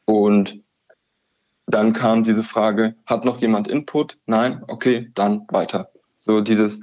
Und 0.06 0.60
dann 1.66 1.92
kam 1.92 2.22
diese 2.22 2.44
Frage, 2.44 2.94
hat 3.04 3.24
noch 3.24 3.40
jemand 3.40 3.68
Input? 3.68 4.18
Nein? 4.26 4.62
Okay, 4.68 5.10
dann 5.14 5.46
weiter. 5.50 5.90
So 6.24 6.40
dieses, 6.40 6.82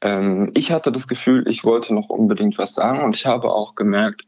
ähm, 0.00 0.52
ich 0.54 0.70
hatte 0.70 0.92
das 0.92 1.08
Gefühl, 1.08 1.44
ich 1.48 1.64
wollte 1.64 1.92
noch 1.92 2.08
unbedingt 2.08 2.56
was 2.56 2.72
sagen 2.72 3.02
und 3.02 3.16
ich 3.16 3.26
habe 3.26 3.50
auch 3.50 3.74
gemerkt, 3.74 4.22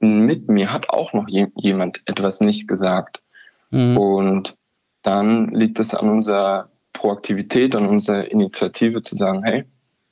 mit 0.00 0.48
mir 0.48 0.72
hat 0.72 0.90
auch 0.90 1.12
noch 1.12 1.28
je 1.28 1.46
jemand 1.54 2.02
etwas 2.04 2.40
nicht 2.40 2.66
gesagt. 2.66 3.22
Mhm. 3.70 3.96
Und 3.96 4.56
dann 5.02 5.54
liegt 5.54 5.78
es 5.78 5.94
an 5.94 6.08
unserer 6.08 6.68
Proaktivität, 6.94 7.76
an 7.76 7.86
unserer 7.86 8.28
Initiative 8.28 9.02
zu 9.02 9.14
sagen, 9.14 9.44
hey, 9.44 9.64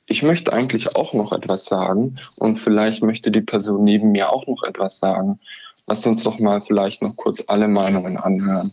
ich 0.05 0.23
möchte 0.23 0.53
eigentlich 0.53 0.95
auch 0.95 1.13
noch 1.13 1.33
etwas 1.33 1.65
sagen 1.65 2.15
und 2.39 2.61
vielleicht 2.61 3.03
möchte 3.03 3.29
die 3.29 3.41
Person 3.41 3.83
neben 3.83 4.13
mir 4.13 4.31
auch 4.31 4.47
noch 4.47 4.63
etwas 4.63 4.99
sagen. 4.99 5.41
Lasst 5.85 6.07
uns 6.07 6.23
doch 6.23 6.39
mal 6.39 6.61
vielleicht 6.61 7.01
noch 7.01 7.17
kurz 7.17 7.43
alle 7.49 7.67
Meinungen 7.67 8.15
anhören. 8.15 8.71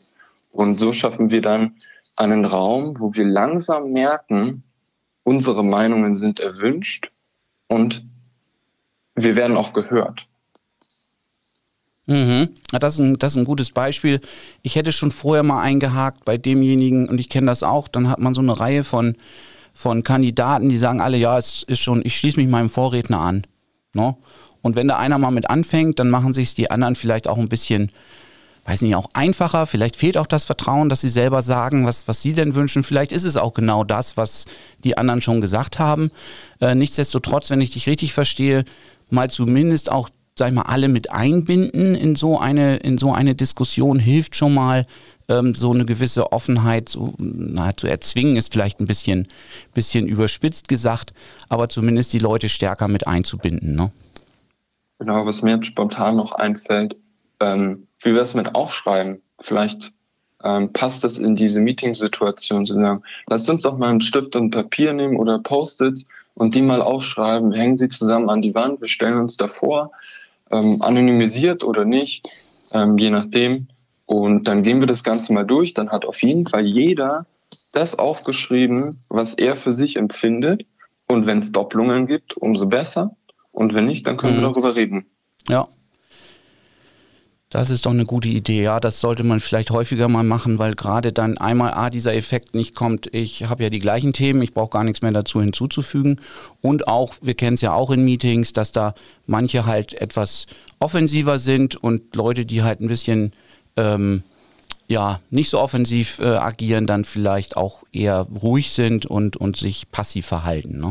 Und 0.52 0.74
so 0.74 0.92
schaffen 0.92 1.30
wir 1.30 1.42
dann 1.42 1.74
einen 2.16 2.44
Raum, 2.44 3.00
wo 3.00 3.12
wir 3.14 3.24
langsam 3.24 3.90
merken, 3.90 4.62
unsere 5.24 5.64
Meinungen 5.64 6.16
sind 6.16 6.40
erwünscht 6.40 7.10
und 7.68 8.04
wir 9.14 9.36
werden 9.36 9.56
auch 9.56 9.72
gehört. 9.72 10.26
Mhm. 12.06 12.48
Das, 12.72 12.94
ist 12.94 13.00
ein, 13.00 13.18
das 13.18 13.32
ist 13.32 13.38
ein 13.38 13.44
gutes 13.44 13.70
Beispiel. 13.70 14.20
Ich 14.62 14.74
hätte 14.76 14.92
schon 14.92 15.10
vorher 15.10 15.42
mal 15.42 15.60
eingehakt 15.60 16.24
bei 16.24 16.36
demjenigen, 16.36 17.08
und 17.08 17.20
ich 17.20 17.28
kenne 17.28 17.46
das 17.46 17.62
auch, 17.62 17.88
dann 17.88 18.08
hat 18.08 18.18
man 18.18 18.34
so 18.34 18.40
eine 18.40 18.58
Reihe 18.58 18.84
von, 18.84 19.16
von 19.72 20.02
Kandidaten, 20.02 20.68
die 20.68 20.78
sagen 20.78 21.00
alle, 21.00 21.16
ja, 21.16 21.38
es 21.38 21.62
ist 21.62 21.80
schon, 21.80 22.02
ich 22.04 22.16
schließe 22.16 22.40
mich 22.40 22.48
meinem 22.48 22.68
Vorredner 22.68 23.20
an. 23.20 23.46
Ne? 23.94 24.16
Und 24.62 24.76
wenn 24.76 24.88
da 24.88 24.96
einer 24.96 25.18
mal 25.18 25.30
mit 25.30 25.48
anfängt, 25.48 25.98
dann 25.98 26.10
machen 26.10 26.34
sich 26.34 26.54
die 26.54 26.70
anderen 26.70 26.94
vielleicht 26.94 27.28
auch 27.28 27.38
ein 27.38 27.48
bisschen, 27.48 27.90
weiß 28.64 28.82
nicht, 28.82 28.94
auch 28.94 29.10
einfacher. 29.14 29.66
Vielleicht 29.66 29.96
fehlt 29.96 30.16
auch 30.16 30.26
das 30.26 30.44
Vertrauen, 30.44 30.88
dass 30.88 31.00
sie 31.00 31.08
selber 31.08 31.42
sagen, 31.42 31.86
was, 31.86 32.06
was 32.06 32.22
sie 32.22 32.32
denn 32.32 32.54
wünschen. 32.54 32.84
Vielleicht 32.84 33.12
ist 33.12 33.24
es 33.24 33.36
auch 33.36 33.54
genau 33.54 33.84
das, 33.84 34.16
was 34.16 34.46
die 34.84 34.96
anderen 34.96 35.22
schon 35.22 35.40
gesagt 35.40 35.78
haben. 35.78 36.08
Äh, 36.60 36.74
nichtsdestotrotz, 36.74 37.50
wenn 37.50 37.60
ich 37.60 37.72
dich 37.72 37.88
richtig 37.88 38.12
verstehe, 38.12 38.64
mal 39.10 39.30
zumindest 39.30 39.90
auch 39.90 40.08
sag 40.38 40.48
ich 40.48 40.54
mal, 40.54 40.62
alle 40.62 40.88
mit 40.88 41.12
einbinden 41.12 41.94
in 41.94 42.16
so 42.16 42.38
eine, 42.38 42.76
in 42.78 42.96
so 42.96 43.12
eine 43.12 43.34
Diskussion 43.34 43.98
hilft 43.98 44.34
schon 44.34 44.54
mal, 44.54 44.86
ähm, 45.28 45.54
so 45.54 45.72
eine 45.72 45.84
gewisse 45.84 46.32
Offenheit 46.32 46.88
so, 46.88 47.14
na, 47.18 47.76
zu 47.76 47.86
erzwingen, 47.86 48.36
ist 48.36 48.52
vielleicht 48.52 48.80
ein 48.80 48.86
bisschen, 48.86 49.28
bisschen 49.74 50.06
überspitzt 50.06 50.68
gesagt, 50.68 51.12
aber 51.48 51.68
zumindest 51.68 52.12
die 52.12 52.18
Leute 52.18 52.48
stärker 52.48 52.88
mit 52.88 53.06
einzubinden. 53.06 53.74
Ne? 53.74 53.92
Genau, 54.98 55.26
was 55.26 55.42
mir 55.42 55.56
jetzt 55.56 55.66
spontan 55.66 56.16
noch 56.16 56.32
einfällt, 56.32 56.96
ähm, 57.40 57.86
wie 58.02 58.12
wäre 58.12 58.24
es 58.24 58.34
mit 58.34 58.54
Aufschreiben? 58.54 59.22
Vielleicht 59.40 59.92
ähm, 60.44 60.72
passt 60.72 61.04
das 61.04 61.18
in 61.18 61.36
diese 61.36 61.60
Meetingsituation 61.60 62.66
zu 62.66 62.74
sagen, 62.74 63.02
lasst 63.28 63.48
uns 63.48 63.62
doch 63.62 63.78
mal 63.78 63.90
einen 63.90 64.00
Stift 64.00 64.36
und 64.36 64.50
Papier 64.50 64.92
nehmen 64.92 65.16
oder 65.16 65.38
Post-its 65.38 66.08
und 66.34 66.54
die 66.54 66.62
mal 66.62 66.82
aufschreiben, 66.82 67.52
wir 67.52 67.58
hängen 67.58 67.76
sie 67.76 67.88
zusammen 67.88 68.28
an 68.30 68.42
die 68.42 68.54
Wand, 68.54 68.80
wir 68.80 68.88
stellen 68.88 69.18
uns 69.18 69.36
davor, 69.36 69.92
ähm, 70.50 70.78
anonymisiert 70.80 71.64
oder 71.64 71.84
nicht, 71.84 72.28
ähm, 72.74 72.98
je 72.98 73.10
nachdem. 73.10 73.68
Und 74.06 74.44
dann 74.44 74.62
gehen 74.62 74.80
wir 74.80 74.86
das 74.86 75.04
Ganze 75.04 75.32
mal 75.32 75.44
durch. 75.44 75.72
Dann 75.74 75.90
hat 75.90 76.04
auf 76.04 76.22
jeden 76.22 76.46
Fall 76.46 76.66
jeder 76.66 77.26
das 77.72 77.98
aufgeschrieben, 77.98 78.94
was 79.08 79.34
er 79.34 79.56
für 79.56 79.72
sich 79.72 79.96
empfindet. 79.96 80.66
Und 81.08 81.26
wenn 81.26 81.38
es 81.38 81.52
Doppelungen 81.52 82.06
gibt, 82.06 82.36
umso 82.36 82.66
besser. 82.66 83.16
Und 83.52 83.74
wenn 83.74 83.86
nicht, 83.86 84.06
dann 84.06 84.16
können 84.16 84.36
mhm. 84.36 84.42
wir 84.42 84.52
darüber 84.52 84.76
reden. 84.76 85.06
Ja, 85.48 85.68
das 87.52 87.68
ist 87.68 87.84
doch 87.84 87.90
eine 87.90 88.06
gute 88.06 88.28
Idee. 88.28 88.62
Ja, 88.62 88.80
das 88.80 88.98
sollte 88.98 89.24
man 89.24 89.38
vielleicht 89.38 89.70
häufiger 89.70 90.08
mal 90.08 90.24
machen, 90.24 90.58
weil 90.58 90.74
gerade 90.74 91.12
dann 91.12 91.36
einmal 91.36 91.74
A, 91.74 91.90
dieser 91.90 92.14
Effekt 92.14 92.54
nicht 92.54 92.74
kommt, 92.74 93.14
ich 93.14 93.44
habe 93.44 93.62
ja 93.62 93.68
die 93.68 93.78
gleichen 93.78 94.14
Themen, 94.14 94.40
ich 94.40 94.54
brauche 94.54 94.70
gar 94.70 94.84
nichts 94.84 95.02
mehr 95.02 95.12
dazu 95.12 95.38
hinzuzufügen. 95.38 96.18
Und 96.62 96.88
auch, 96.88 97.14
wir 97.20 97.34
kennen 97.34 97.52
es 97.54 97.60
ja 97.60 97.74
auch 97.74 97.90
in 97.90 98.06
Meetings, 98.06 98.54
dass 98.54 98.72
da 98.72 98.94
manche 99.26 99.66
halt 99.66 99.92
etwas 99.92 100.46
offensiver 100.80 101.36
sind 101.36 101.76
und 101.76 102.16
Leute, 102.16 102.46
die 102.46 102.62
halt 102.62 102.80
ein 102.80 102.88
bisschen 102.88 103.32
ähm, 103.76 104.22
ja, 104.88 105.20
nicht 105.28 105.50
so 105.50 105.60
offensiv 105.60 106.20
äh, 106.20 106.28
agieren, 106.28 106.86
dann 106.86 107.04
vielleicht 107.04 107.58
auch 107.58 107.82
eher 107.92 108.28
ruhig 108.42 108.70
sind 108.70 109.04
und, 109.04 109.36
und 109.36 109.58
sich 109.58 109.90
passiv 109.90 110.24
verhalten. 110.24 110.78
Ne? 110.78 110.90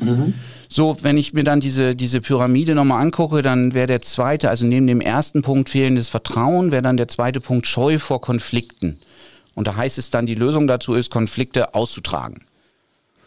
Mhm. 0.00 0.34
So, 0.72 0.96
wenn 1.02 1.18
ich 1.18 1.34
mir 1.34 1.44
dann 1.44 1.60
diese, 1.60 1.94
diese 1.94 2.22
Pyramide 2.22 2.74
nochmal 2.74 3.02
angucke, 3.02 3.42
dann 3.42 3.74
wäre 3.74 3.86
der 3.86 4.00
zweite, 4.00 4.48
also 4.48 4.64
neben 4.64 4.86
dem 4.86 5.02
ersten 5.02 5.42
Punkt 5.42 5.68
fehlendes 5.68 6.08
Vertrauen, 6.08 6.70
wäre 6.70 6.80
dann 6.80 6.96
der 6.96 7.08
zweite 7.08 7.40
Punkt 7.40 7.66
Scheu 7.66 7.98
vor 7.98 8.22
Konflikten. 8.22 8.96
Und 9.54 9.66
da 9.66 9.76
heißt 9.76 9.98
es 9.98 10.08
dann, 10.08 10.24
die 10.24 10.34
Lösung 10.34 10.66
dazu 10.66 10.94
ist, 10.94 11.10
Konflikte 11.10 11.74
auszutragen. 11.74 12.46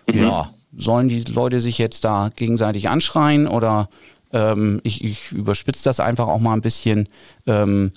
Mhm. 0.08 0.24
Ja, 0.24 0.50
sollen 0.76 1.08
die 1.08 1.20
Leute 1.22 1.60
sich 1.60 1.78
jetzt 1.78 2.04
da 2.04 2.32
gegenseitig 2.36 2.90
anschreien 2.90 3.48
oder 3.48 3.90
ähm, 4.34 4.82
ich, 4.82 5.04
ich 5.04 5.32
überspitze 5.32 5.84
das 5.84 6.00
einfach 6.00 6.28
auch 6.28 6.40
mal 6.40 6.54
ein 6.54 6.62
bisschen. 6.62 7.08
Ähm, 7.46 7.92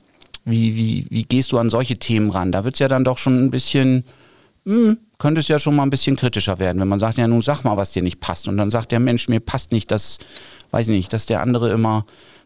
wie, 0.44 0.76
wie, 0.76 1.06
wie 1.08 1.24
gehst 1.24 1.52
du 1.52 1.58
an 1.58 1.70
solche 1.70 1.96
Themen 1.96 2.30
ran? 2.30 2.52
Da 2.52 2.64
wird 2.64 2.74
es 2.74 2.80
ja 2.80 2.88
dann 2.88 3.04
doch 3.04 3.16
schon 3.16 3.34
ein 3.34 3.50
bisschen 3.50 4.04
hm, 4.68 4.98
könnte 5.18 5.40
es 5.40 5.48
ja 5.48 5.58
schon 5.58 5.74
mal 5.74 5.84
ein 5.84 5.90
bisschen 5.90 6.14
kritischer 6.14 6.58
werden, 6.58 6.78
wenn 6.78 6.88
man 6.88 7.00
sagt, 7.00 7.16
ja 7.16 7.26
nun 7.26 7.40
sag 7.40 7.64
mal, 7.64 7.78
was 7.78 7.92
dir 7.92 8.02
nicht 8.02 8.20
passt. 8.20 8.48
Und 8.48 8.58
dann 8.58 8.70
sagt 8.70 8.92
der 8.92 9.00
Mensch, 9.00 9.26
mir 9.28 9.40
passt 9.40 9.72
nicht, 9.72 9.90
dass, 9.90 10.18
weiß 10.72 10.88
ich 10.88 10.96
nicht, 10.96 11.12
dass 11.12 11.24
der 11.24 11.40
andere 11.40 11.70
immer 11.70 12.02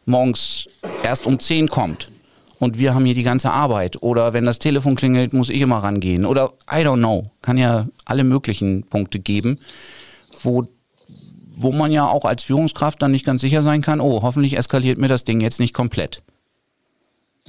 morgens 0.07 0.67
erst 1.03 1.27
um 1.27 1.41
10 1.41 1.67
kommt 1.69 2.13
und 2.61 2.79
wir 2.79 2.95
haben 2.95 3.05
hier 3.05 3.17
die 3.17 3.25
ganze 3.25 3.51
Arbeit. 3.51 4.05
Oder 4.05 4.35
wenn 4.35 4.45
das 4.45 4.61
Telefon 4.61 4.95
klingelt, 4.95 5.33
muss 5.33 5.49
ich 5.49 5.61
immer 5.61 5.79
rangehen. 5.79 6.25
Oder 6.25 6.53
I 6.71 6.87
don't 6.87 6.99
know. 6.99 7.25
Kann 7.43 7.59
ja 7.59 7.89
alle 8.05 8.23
möglichen 8.23 8.85
Punkte 8.85 9.19
geben, 9.19 9.59
wo, 10.45 10.65
wo 11.57 11.73
man 11.73 11.91
ja 11.91 12.07
auch 12.07 12.25
als 12.25 12.45
Führungskraft 12.45 13.03
dann 13.03 13.11
nicht 13.11 13.27
ganz 13.27 13.41
sicher 13.41 13.65
sein 13.65 13.83
kann, 13.83 14.01
oh, 14.01 14.23
hoffentlich 14.23 14.57
eskaliert 14.57 14.99
mir 14.99 15.09
das 15.09 15.25
Ding 15.25 15.41
jetzt 15.41 15.59
nicht 15.59 15.75
komplett. 15.75 16.23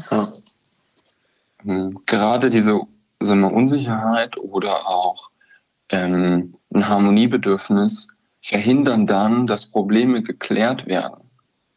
Ja. 0.10 0.28
Hm, 1.62 2.00
gerade 2.08 2.50
diese 2.50 2.82
so 3.26 3.32
eine 3.32 3.50
Unsicherheit 3.50 4.38
oder 4.40 4.88
auch 4.88 5.30
ähm, 5.90 6.56
ein 6.74 6.88
Harmoniebedürfnis 6.88 8.16
verhindern 8.42 9.08
dann, 9.08 9.48
dass 9.48 9.72
Probleme 9.72 10.22
geklärt 10.24 10.86
werden. 10.86 11.30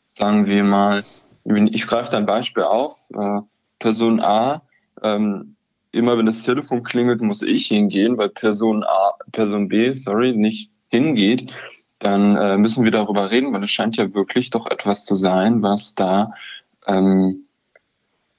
Sagen 0.08 0.46
wir 0.46 0.64
mal, 0.64 1.04
ich 1.44 1.86
greife 1.86 2.10
da 2.10 2.16
ein 2.16 2.26
Beispiel 2.26 2.64
auf. 2.64 2.96
Äh, 3.14 3.40
Person 3.78 4.20
A, 4.20 4.62
ähm, 5.02 5.56
immer 5.92 6.18
wenn 6.18 6.26
das 6.26 6.42
Telefon 6.42 6.82
klingelt, 6.82 7.20
muss 7.20 7.42
ich 7.42 7.66
hingehen, 7.66 8.18
weil 8.18 8.30
Person 8.30 8.82
A, 8.84 9.12
Person 9.32 9.68
B, 9.68 9.92
sorry, 9.94 10.32
nicht 10.32 10.70
hingeht, 10.88 11.58
dann 11.98 12.36
äh, 12.36 12.56
müssen 12.56 12.84
wir 12.84 12.90
darüber 12.90 13.30
reden, 13.30 13.52
weil 13.52 13.64
es 13.64 13.70
scheint 13.70 13.96
ja 13.96 14.12
wirklich 14.14 14.50
doch 14.50 14.66
etwas 14.66 15.04
zu 15.04 15.14
sein, 15.16 15.62
was 15.62 15.94
da 15.94 16.32
ähm, 16.86 17.45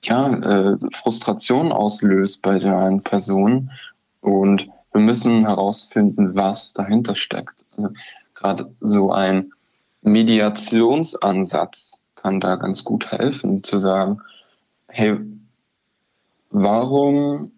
ja, 0.04 0.32
äh, 0.32 0.78
Frustration 0.92 1.72
auslöst 1.72 2.42
bei 2.42 2.60
der 2.60 2.78
einen 2.78 3.02
Person. 3.02 3.72
Und 4.22 4.70
wir 4.92 5.02
müssen 5.02 5.46
herausfinden, 5.46 6.36
was 6.36 6.74
dahinter 6.74 7.16
steckt. 7.16 7.66
Also 7.76 7.90
gerade 8.34 8.72
so 8.80 9.12
ein 9.12 9.52
Mediationsansatz 10.02 12.04
kann 12.16 12.40
da 12.40 12.56
ganz 12.56 12.84
gut 12.84 13.12
helfen, 13.12 13.64
zu 13.64 13.80
sagen, 13.80 14.22
hey, 14.88 15.20
warum, 16.50 17.52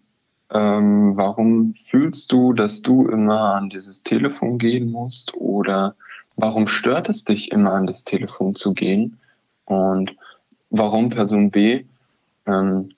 ähm, 0.50 1.16
warum 1.16 1.74
fühlst 1.74 2.32
du, 2.32 2.52
dass 2.52 2.82
du 2.82 3.08
immer 3.08 3.54
an 3.54 3.70
dieses 3.70 4.02
Telefon 4.02 4.58
gehen 4.58 4.90
musst 4.90 5.34
oder 5.34 5.94
warum 6.36 6.66
stört 6.66 7.08
es 7.08 7.24
dich 7.24 7.52
immer 7.52 7.72
an 7.72 7.86
das 7.86 8.04
Telefon 8.04 8.54
zu 8.54 8.74
gehen 8.74 9.18
und 9.64 10.16
warum 10.70 11.10
Person 11.10 11.50
B 11.50 11.84
ähm, 12.50 12.90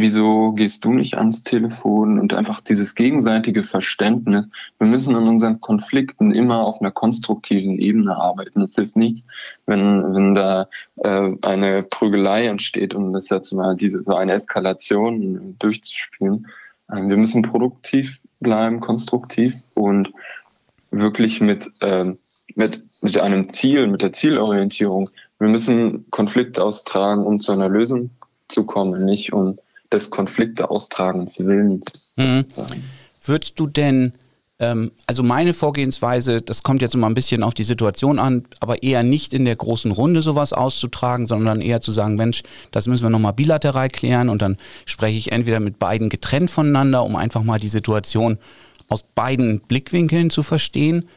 wieso 0.00 0.52
gehst 0.52 0.84
du 0.84 0.92
nicht 0.92 1.16
ans 1.16 1.42
Telefon 1.42 2.18
und 2.18 2.32
einfach 2.34 2.60
dieses 2.60 2.94
gegenseitige 2.94 3.62
Verständnis. 3.62 4.48
Wir 4.78 4.86
müssen 4.86 5.16
in 5.16 5.26
unseren 5.26 5.60
Konflikten 5.60 6.32
immer 6.32 6.60
auf 6.60 6.80
einer 6.80 6.90
konstruktiven 6.90 7.78
Ebene 7.78 8.16
arbeiten. 8.16 8.62
Es 8.62 8.74
hilft 8.74 8.96
nichts, 8.96 9.26
wenn, 9.66 10.14
wenn 10.14 10.34
da 10.34 10.68
äh, 10.96 11.30
eine 11.42 11.84
Prügelei 11.90 12.46
entsteht, 12.46 12.94
um 12.94 13.12
das 13.12 13.28
jetzt 13.28 13.52
mal 13.52 13.76
diese 13.76 14.02
so 14.02 14.14
eine 14.14 14.32
Eskalation 14.32 15.56
durchzuspielen. 15.58 16.46
Ähm, 16.92 17.08
wir 17.08 17.16
müssen 17.16 17.42
produktiv 17.42 18.20
bleiben, 18.40 18.80
konstruktiv 18.80 19.62
und 19.74 20.12
wirklich 20.90 21.40
mit, 21.40 21.70
ähm, 21.82 22.18
mit, 22.54 22.80
mit 23.02 23.18
einem 23.18 23.48
Ziel, 23.50 23.86
mit 23.86 24.02
der 24.02 24.12
Zielorientierung. 24.12 25.08
Wir 25.38 25.48
müssen 25.48 26.10
Konflikte 26.10 26.62
austragen, 26.62 27.24
um 27.24 27.38
zu 27.38 27.52
einer 27.52 27.68
Lösung 27.68 28.10
zu 28.48 28.64
kommen, 28.64 29.04
nicht 29.04 29.32
um 29.32 29.58
des 29.92 30.10
Konflikte 30.10 30.70
austragens 30.70 31.38
Willens. 31.38 32.14
Mhm. 32.16 32.44
Würdest 33.24 33.58
du 33.58 33.66
denn, 33.66 34.12
also 34.60 35.22
meine 35.22 35.54
Vorgehensweise, 35.54 36.40
das 36.40 36.64
kommt 36.64 36.82
jetzt 36.82 36.94
immer 36.94 37.08
ein 37.08 37.14
bisschen 37.14 37.44
auf 37.44 37.54
die 37.54 37.62
Situation 37.62 38.18
an, 38.18 38.42
aber 38.58 38.82
eher 38.82 39.04
nicht 39.04 39.32
in 39.32 39.44
der 39.44 39.54
großen 39.54 39.92
Runde 39.92 40.20
sowas 40.20 40.52
auszutragen, 40.52 41.28
sondern 41.28 41.60
eher 41.60 41.80
zu 41.80 41.92
sagen, 41.92 42.16
Mensch, 42.16 42.42
das 42.72 42.88
müssen 42.88 43.04
wir 43.04 43.10
nochmal 43.10 43.34
bilateral 43.34 43.88
klären 43.88 44.28
und 44.28 44.42
dann 44.42 44.56
spreche 44.84 45.16
ich 45.16 45.30
entweder 45.30 45.60
mit 45.60 45.78
beiden 45.78 46.08
getrennt 46.08 46.50
voneinander, 46.50 47.04
um 47.04 47.14
einfach 47.14 47.44
mal 47.44 47.60
die 47.60 47.68
Situation 47.68 48.38
aus 48.88 49.02
beiden 49.02 49.60
Blickwinkeln 49.60 50.30
zu 50.30 50.42
verstehen 50.42 51.08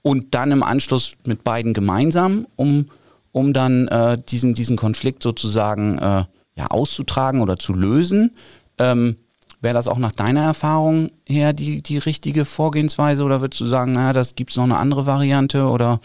und 0.00 0.34
dann 0.34 0.50
im 0.50 0.62
Anschluss 0.62 1.14
mit 1.26 1.44
beiden 1.44 1.74
gemeinsam, 1.74 2.46
um, 2.56 2.88
um 3.32 3.52
dann 3.52 3.88
äh, 3.88 4.16
diesen, 4.28 4.54
diesen 4.54 4.76
Konflikt 4.76 5.22
sozusagen 5.22 5.98
äh, 5.98 6.24
ja, 6.54 6.66
auszutragen 6.68 7.42
oder 7.42 7.58
zu 7.58 7.74
lösen. 7.74 8.32
Ähm, 8.78 9.16
Wäre 9.62 9.74
das 9.74 9.88
auch 9.88 9.98
nach 9.98 10.12
deiner 10.12 10.42
Erfahrung 10.42 11.10
her 11.24 11.52
die, 11.52 11.82
die 11.82 11.98
richtige 11.98 12.44
Vorgehensweise 12.44 13.22
oder 13.24 13.40
würdest 13.40 13.60
du 13.60 13.66
sagen, 13.66 13.92
naja, 13.92 14.12
das 14.12 14.34
gibt 14.34 14.50
es 14.50 14.56
noch 14.56 14.64
eine 14.64 14.76
andere 14.76 15.06
Variante 15.06 15.66
oder 15.66 16.00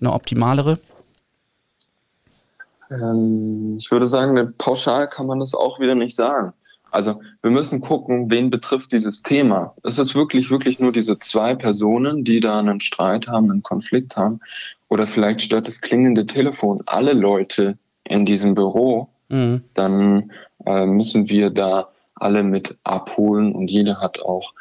eine 0.00 0.12
optimalere? 0.12 0.78
Ähm, 2.90 3.76
ich 3.78 3.90
würde 3.90 4.06
sagen, 4.06 4.54
pauschal 4.58 5.06
kann 5.06 5.26
man 5.26 5.40
das 5.40 5.54
auch 5.54 5.78
wieder 5.78 5.94
nicht 5.94 6.16
sagen. 6.16 6.54
Also 6.90 7.20
wir 7.42 7.50
müssen 7.50 7.82
gucken, 7.82 8.30
wen 8.30 8.48
betrifft 8.48 8.92
dieses 8.92 9.22
Thema. 9.22 9.74
Ist 9.82 9.98
es 9.98 10.14
wirklich, 10.14 10.50
wirklich 10.50 10.80
nur 10.80 10.90
diese 10.90 11.18
zwei 11.18 11.54
Personen, 11.54 12.24
die 12.24 12.40
da 12.40 12.58
einen 12.58 12.80
Streit 12.80 13.28
haben, 13.28 13.50
einen 13.50 13.62
Konflikt 13.62 14.16
haben? 14.16 14.40
Oder 14.88 15.06
vielleicht 15.06 15.42
stört 15.42 15.68
das 15.68 15.82
klingende 15.82 16.24
Telefon 16.24 16.82
alle 16.86 17.12
Leute 17.12 17.76
in 18.04 18.24
diesem 18.24 18.54
Büro 18.54 19.10
mhm. 19.28 19.62
dann 19.74 20.32
äh, 20.66 20.86
müssen 20.86 21.28
wir 21.28 21.50
da 21.50 21.88
alle 22.20 22.42
mit 22.42 22.78
abholen 22.84 23.52
und 23.52 23.70
jeder 23.70 24.00
hat 24.00 24.20
auch 24.20 24.54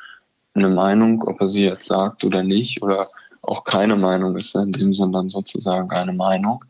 eine 0.54 0.70
Meinung, 0.70 1.24
ob 1.24 1.40
er 1.42 1.50
sie 1.50 1.64
jetzt 1.64 1.88
sagt 1.88 2.24
oder 2.24 2.44
nicht, 2.44 2.82
oder 2.82 3.06
auch 3.44 3.64
keine 3.64 3.96
Meinung 3.96 4.36
ist 4.38 4.56
in 4.56 4.72
dem 4.72 4.94
sondern 4.94 5.30
sozusagen 5.30 5.92
eine 5.92 6.14
Meinung. 6.14 6.66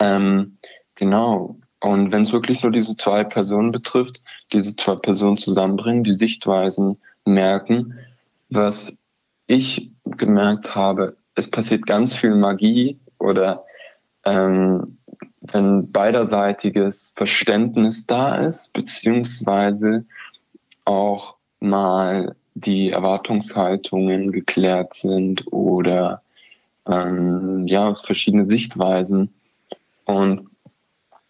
Ähm, 0.00 0.56
genau. 0.94 1.56
Und 1.80 2.10
wenn 2.10 2.22
es 2.22 2.32
wirklich 2.32 2.62
nur 2.62 2.72
diese 2.72 2.96
zwei 2.96 3.24
Personen 3.24 3.70
betrifft, 3.70 4.22
diese 4.52 4.74
zwei 4.74 4.96
Personen 4.96 5.36
zusammenbringen, 5.36 6.04
die 6.04 6.14
Sichtweisen 6.14 6.98
merken, 7.24 7.94
was 8.48 8.96
ich 9.46 9.90
gemerkt 10.04 10.74
habe, 10.74 11.16
es 11.34 11.50
passiert 11.50 11.86
ganz 11.86 12.14
viel 12.14 12.34
Magie 12.34 12.98
oder 13.18 13.64
ähm, 14.24 14.98
wenn 15.40 15.92
beiderseitiges 15.92 17.12
Verständnis 17.14 18.06
da 18.06 18.36
ist, 18.36 18.72
beziehungsweise 18.72 20.06
auch 20.86 21.36
mal 21.60 22.34
die 22.54 22.90
Erwartungshaltungen 22.90 24.32
geklärt 24.32 24.94
sind 24.94 25.52
oder 25.52 26.22
ähm, 26.86 27.66
ja, 27.66 27.94
verschiedene 27.94 28.44
Sichtweisen. 28.44 29.34
Und 30.04 30.48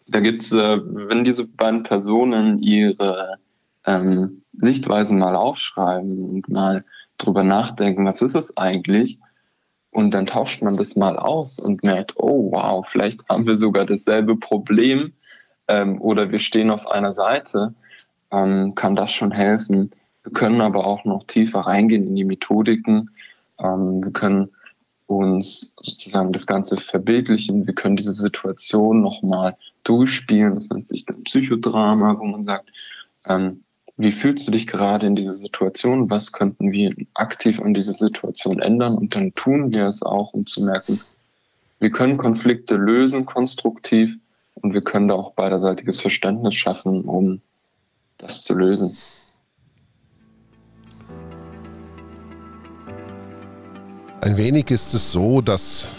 da 0.07 0.21
gibt's, 0.21 0.53
äh, 0.53 0.79
wenn 0.83 1.25
diese 1.25 1.47
beiden 1.47 1.83
Personen 1.83 2.61
ihre 2.61 3.37
ähm, 3.85 4.43
Sichtweisen 4.53 5.19
mal 5.19 5.35
aufschreiben 5.35 6.29
und 6.29 6.49
mal 6.49 6.83
drüber 7.17 7.43
nachdenken, 7.43 8.05
was 8.05 8.21
ist 8.21 8.35
es 8.35 8.55
eigentlich, 8.55 9.19
und 9.91 10.11
dann 10.11 10.27
tauscht 10.27 10.61
man 10.61 10.77
das 10.77 10.95
mal 10.95 11.17
aus 11.17 11.59
und 11.59 11.83
merkt, 11.83 12.13
oh 12.17 12.51
wow, 12.51 12.87
vielleicht 12.87 13.27
haben 13.29 13.47
wir 13.47 13.55
sogar 13.55 13.85
dasselbe 13.85 14.35
Problem 14.35 15.13
ähm, 15.67 15.99
oder 15.99 16.31
wir 16.31 16.39
stehen 16.39 16.69
auf 16.69 16.87
einer 16.87 17.13
Seite, 17.13 17.73
ähm, 18.31 18.75
kann 18.75 18.95
das 18.95 19.11
schon 19.11 19.31
helfen. 19.31 19.91
Wir 20.23 20.31
können 20.33 20.61
aber 20.61 20.85
auch 20.85 21.05
noch 21.05 21.23
tiefer 21.23 21.59
reingehen 21.59 22.07
in 22.07 22.15
die 22.15 22.25
Methodiken. 22.25 23.09
Ähm, 23.59 24.03
wir 24.03 24.11
können 24.11 24.49
uns 25.07 25.75
sozusagen 25.81 26.33
das 26.33 26.47
Ganze 26.47 26.75
verbildlichen. 26.77 27.65
Wir 27.65 27.73
können 27.73 27.95
diese 27.95 28.13
Situation 28.13 29.01
nochmal 29.01 29.55
durchspielen. 29.83 30.55
Das 30.55 30.69
nennt 30.69 30.87
sich 30.87 31.05
dann 31.05 31.23
Psychodrama, 31.23 32.19
wo 32.19 32.25
man 32.25 32.43
sagt, 32.43 32.71
ähm, 33.25 33.63
wie 33.95 34.11
fühlst 34.11 34.47
du 34.47 34.51
dich 34.51 34.67
gerade 34.67 35.07
in 35.07 35.15
dieser 35.15 35.33
Situation? 35.33 36.09
Was 36.09 36.31
könnten 36.31 36.71
wir 36.71 36.93
aktiv 37.15 37.59
an 37.59 37.73
dieser 37.73 37.93
Situation 37.93 38.59
ändern? 38.59 38.95
Und 38.95 39.15
dann 39.15 39.33
tun 39.33 39.73
wir 39.73 39.87
es 39.87 40.03
auch, 40.03 40.33
um 40.33 40.45
zu 40.45 40.63
merken, 40.63 40.99
wir 41.79 41.89
können 41.89 42.17
Konflikte 42.17 42.75
lösen, 42.75 43.25
konstruktiv, 43.25 44.17
und 44.61 44.73
wir 44.73 44.81
können 44.81 45.07
da 45.07 45.15
auch 45.15 45.33
beiderseitiges 45.33 46.01
Verständnis 46.01 46.55
schaffen, 46.55 47.01
um 47.01 47.41
das 48.17 48.43
zu 48.43 48.53
lösen. 48.53 48.97
Ein 54.21 54.35
wenig 54.37 54.71
ist 54.71 54.93
es 54.93 55.11
so, 55.11 55.41
dass 55.41 55.89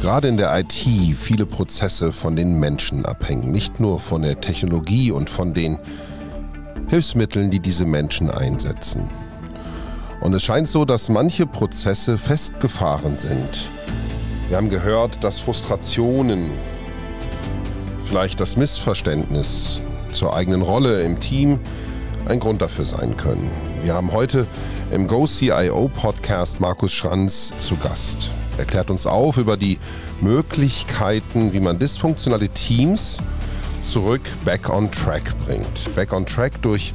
gerade 0.00 0.28
in 0.28 0.36
der 0.36 0.56
IT 0.58 0.72
viele 1.16 1.46
Prozesse 1.46 2.12
von 2.12 2.36
den 2.36 2.60
Menschen 2.60 3.04
abhängen, 3.04 3.50
nicht 3.50 3.80
nur 3.80 3.98
von 3.98 4.22
der 4.22 4.40
Technologie 4.40 5.10
und 5.10 5.28
von 5.28 5.52
den 5.54 5.78
Hilfsmitteln, 6.88 7.50
die 7.50 7.60
diese 7.60 7.86
Menschen 7.86 8.30
einsetzen. 8.30 9.08
Und 10.20 10.34
es 10.34 10.42
scheint 10.42 10.68
so, 10.68 10.84
dass 10.84 11.08
manche 11.08 11.46
Prozesse 11.46 12.18
festgefahren 12.18 13.16
sind. 13.16 13.68
Wir 14.48 14.56
haben 14.56 14.68
gehört, 14.68 15.24
dass 15.24 15.40
Frustrationen, 15.40 16.50
vielleicht 17.98 18.40
das 18.40 18.56
Missverständnis 18.56 19.80
zur 20.12 20.34
eigenen 20.34 20.62
Rolle 20.62 21.02
im 21.02 21.20
Team 21.20 21.58
ein 22.26 22.40
Grund 22.40 22.62
dafür 22.62 22.84
sein 22.84 23.16
können. 23.16 23.50
Wir 23.82 23.94
haben 23.94 24.12
heute 24.12 24.46
im 24.90 25.06
GoCIO 25.06 25.88
Podcast 25.88 26.60
Markus 26.60 26.92
Schranz 26.92 27.54
zu 27.58 27.76
Gast. 27.76 28.30
Er 28.58 28.64
klärt 28.64 28.90
uns 28.90 29.06
auf 29.06 29.36
über 29.36 29.56
die 29.56 29.78
Möglichkeiten, 30.20 31.52
wie 31.52 31.60
man 31.60 31.78
dysfunktionale 31.78 32.48
Teams 32.48 33.18
zurück 33.82 34.22
back 34.44 34.68
on 34.68 34.90
track 34.90 35.32
bringt. 35.46 35.94
Back 35.94 36.12
on 36.12 36.26
track 36.26 36.60
durch 36.62 36.92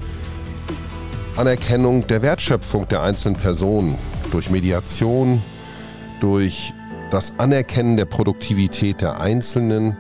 Anerkennung 1.36 2.06
der 2.08 2.22
Wertschöpfung 2.22 2.88
der 2.88 3.02
einzelnen 3.02 3.36
Personen, 3.36 3.98
durch 4.32 4.50
Mediation, 4.50 5.42
durch 6.22 6.74
das 7.12 7.34
Anerkennen 7.38 7.98
der 7.98 8.06
Produktivität 8.06 9.02
der 9.02 9.20
Einzelnen, 9.20 9.98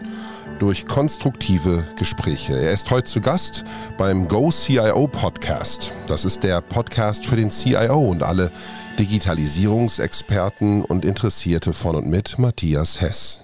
durch 0.60 0.86
konstruktive 0.86 1.84
Gespräche. 1.98 2.54
Er 2.54 2.72
ist 2.72 2.89
heute 2.91 3.06
zu 3.06 3.22
Gast 3.22 3.63
beim 3.98 4.28
Go 4.28 4.52
CIO 4.52 5.08
Podcast. 5.08 5.91
Das 6.08 6.26
ist 6.26 6.44
der 6.44 6.62
Podcast 6.62 7.26
für 7.26 7.36
den 7.36 7.50
CIO 7.50 8.00
und 8.00 8.24
alle 8.24 8.52
Digitalisierungsexperten 8.98 10.86
und 10.86 11.04
Interessierte 11.04 11.74
von 11.74 11.96
und 11.96 12.08
mit 12.08 12.39
Matthias 12.39 13.02
Hess. 13.02 13.41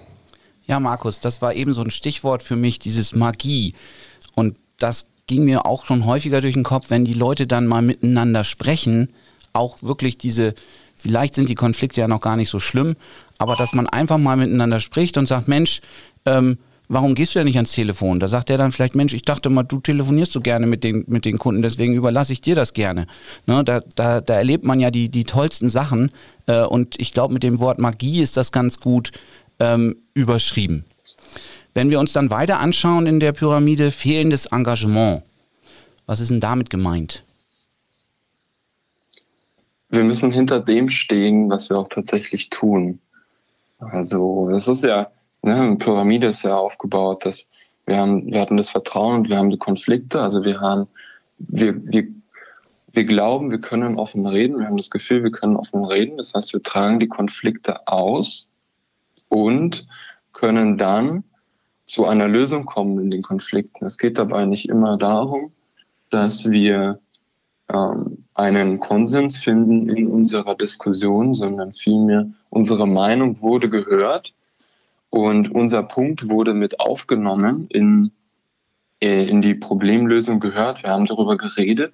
Ja, 0.66 0.80
Markus, 0.80 1.20
das 1.20 1.42
war 1.42 1.54
eben 1.54 1.74
so 1.74 1.82
ein 1.82 1.90
Stichwort 1.90 2.42
für 2.42 2.56
mich, 2.56 2.78
dieses 2.78 3.14
Magie. 3.14 3.74
Und 4.34 4.56
das 4.78 5.06
ging 5.26 5.44
mir 5.44 5.66
auch 5.66 5.86
schon 5.86 6.06
häufiger 6.06 6.40
durch 6.40 6.54
den 6.54 6.64
Kopf, 6.64 6.86
wenn 6.88 7.04
die 7.04 7.14
Leute 7.14 7.46
dann 7.46 7.66
mal 7.66 7.82
miteinander 7.82 8.44
sprechen, 8.44 9.12
auch 9.52 9.82
wirklich 9.82 10.16
diese, 10.16 10.54
vielleicht 10.96 11.34
sind 11.34 11.48
die 11.48 11.54
Konflikte 11.54 12.00
ja 12.00 12.08
noch 12.08 12.20
gar 12.20 12.36
nicht 12.36 12.50
so 12.50 12.58
schlimm, 12.58 12.96
aber 13.38 13.56
dass 13.56 13.74
man 13.74 13.86
einfach 13.86 14.18
mal 14.18 14.36
miteinander 14.36 14.80
spricht 14.80 15.18
und 15.18 15.26
sagt, 15.26 15.48
Mensch, 15.48 15.80
ähm, 16.24 16.58
warum 16.88 17.14
gehst 17.14 17.34
du 17.34 17.38
ja 17.38 17.44
nicht 17.44 17.56
ans 17.56 17.72
Telefon? 17.72 18.20
Da 18.20 18.28
sagt 18.28 18.50
er 18.50 18.58
dann 18.58 18.72
vielleicht, 18.72 18.94
Mensch, 18.94 19.14
ich 19.14 19.22
dachte 19.22 19.50
mal, 19.50 19.62
du 19.62 19.80
telefonierst 19.80 20.32
so 20.32 20.40
gerne 20.40 20.66
mit 20.66 20.84
den, 20.84 21.04
mit 21.06 21.24
den 21.24 21.38
Kunden, 21.38 21.62
deswegen 21.62 21.94
überlasse 21.94 22.32
ich 22.32 22.40
dir 22.40 22.54
das 22.54 22.72
gerne. 22.72 23.06
Ne, 23.46 23.64
da, 23.64 23.80
da, 23.94 24.20
da 24.20 24.34
erlebt 24.34 24.64
man 24.64 24.80
ja 24.80 24.90
die, 24.90 25.08
die 25.08 25.24
tollsten 25.24 25.68
Sachen 25.68 26.10
äh, 26.46 26.62
und 26.62 27.00
ich 27.00 27.12
glaube, 27.12 27.34
mit 27.34 27.42
dem 27.42 27.60
Wort 27.60 27.78
Magie 27.78 28.20
ist 28.20 28.36
das 28.36 28.52
ganz 28.52 28.78
gut 28.78 29.12
ähm, 29.60 29.96
überschrieben. 30.14 30.84
Wenn 31.74 31.88
wir 31.88 32.00
uns 32.00 32.12
dann 32.12 32.30
weiter 32.30 32.58
anschauen 32.58 33.06
in 33.06 33.20
der 33.20 33.32
Pyramide, 33.32 33.90
fehlendes 33.90 34.46
Engagement. 34.46 35.22
Was 36.06 36.20
ist 36.20 36.30
denn 36.30 36.40
damit 36.40 36.68
gemeint? 36.68 37.26
Wir 39.88 40.04
müssen 40.04 40.32
hinter 40.32 40.60
dem 40.60 40.88
stehen, 40.88 41.48
was 41.48 41.70
wir 41.70 41.78
auch 41.78 41.88
tatsächlich 41.88 42.50
tun. 42.50 42.98
Also, 43.78 44.48
das 44.50 44.68
ist 44.68 44.84
ja, 44.84 45.10
ne, 45.42 45.76
Pyramide 45.78 46.28
ist 46.28 46.42
ja 46.42 46.56
aufgebaut, 46.56 47.24
dass 47.24 47.48
wir 47.86 47.98
haben, 47.98 48.26
wir 48.26 48.40
hatten 48.40 48.56
das 48.56 48.70
Vertrauen 48.70 49.20
und 49.20 49.28
wir 49.28 49.36
haben 49.36 49.50
die 49.50 49.58
Konflikte, 49.58 50.20
also 50.20 50.44
wir 50.44 50.60
haben, 50.60 50.86
wir, 51.38 51.74
wir, 51.84 52.06
wir 52.92 53.04
glauben, 53.04 53.50
wir 53.50 53.60
können 53.60 53.98
offen 53.98 54.26
reden, 54.26 54.58
wir 54.58 54.66
haben 54.66 54.76
das 54.76 54.90
Gefühl, 54.90 55.24
wir 55.24 55.32
können 55.32 55.56
offen 55.56 55.84
reden, 55.84 56.16
das 56.16 56.34
heißt, 56.34 56.52
wir 56.52 56.62
tragen 56.62 57.00
die 57.00 57.08
Konflikte 57.08 57.88
aus 57.88 58.48
und 59.28 59.86
können 60.32 60.78
dann 60.78 61.24
zu 61.84 62.06
einer 62.06 62.28
Lösung 62.28 62.64
kommen 62.64 63.00
in 63.00 63.10
den 63.10 63.22
Konflikten. 63.22 63.84
Es 63.84 63.98
geht 63.98 64.18
dabei 64.18 64.46
nicht 64.46 64.68
immer 64.68 64.96
darum, 64.96 65.52
dass 66.10 66.50
wir 66.50 67.00
ähm, 67.68 68.24
einen 68.34 68.78
Konsens 68.78 69.36
finden 69.36 69.88
in 69.88 70.06
unserer 70.06 70.54
Diskussion, 70.54 71.34
sondern 71.34 71.74
vielmehr 71.74 72.30
unsere 72.50 72.86
Meinung 72.86 73.42
wurde 73.42 73.68
gehört 73.68 74.32
und 75.12 75.54
unser 75.54 75.82
Punkt 75.82 76.30
wurde 76.30 76.54
mit 76.54 76.80
aufgenommen 76.80 77.66
in, 77.68 78.12
äh, 79.02 79.28
in 79.28 79.42
die 79.42 79.54
Problemlösung 79.54 80.40
gehört. 80.40 80.82
Wir 80.82 80.88
haben 80.88 81.04
darüber 81.04 81.36
geredet 81.36 81.92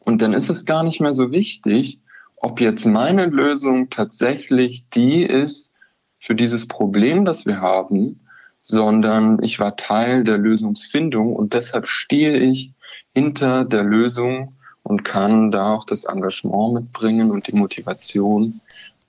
und 0.00 0.20
dann 0.20 0.32
ist 0.32 0.50
es 0.50 0.66
gar 0.66 0.82
nicht 0.82 1.00
mehr 1.00 1.12
so 1.12 1.30
wichtig, 1.30 2.00
ob 2.34 2.60
jetzt 2.60 2.84
meine 2.84 3.26
Lösung 3.26 3.88
tatsächlich 3.88 4.90
die 4.90 5.22
ist 5.22 5.76
für 6.18 6.34
dieses 6.34 6.66
Problem, 6.66 7.24
das 7.24 7.46
wir 7.46 7.60
haben, 7.60 8.26
sondern 8.58 9.40
ich 9.44 9.60
war 9.60 9.76
Teil 9.76 10.24
der 10.24 10.36
Lösungsfindung 10.36 11.36
und 11.36 11.54
deshalb 11.54 11.86
stehe 11.86 12.36
ich 12.36 12.72
hinter 13.14 13.64
der 13.64 13.84
Lösung 13.84 14.56
und 14.82 15.04
kann 15.04 15.52
da 15.52 15.72
auch 15.72 15.84
das 15.84 16.06
Engagement 16.06 16.74
mitbringen 16.74 17.30
und 17.30 17.46
die 17.46 17.54
Motivation 17.54 18.60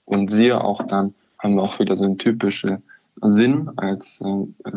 und 0.05 0.29
sehe 0.29 0.63
auch 0.63 0.85
dann, 0.85 1.15
haben 1.39 1.55
wir 1.55 1.63
auch 1.63 1.79
wieder 1.79 1.95
so 1.95 2.05
einen 2.05 2.19
typischen 2.19 2.83
Sinn 3.21 3.69
als 3.77 4.21
äh, 4.21 4.69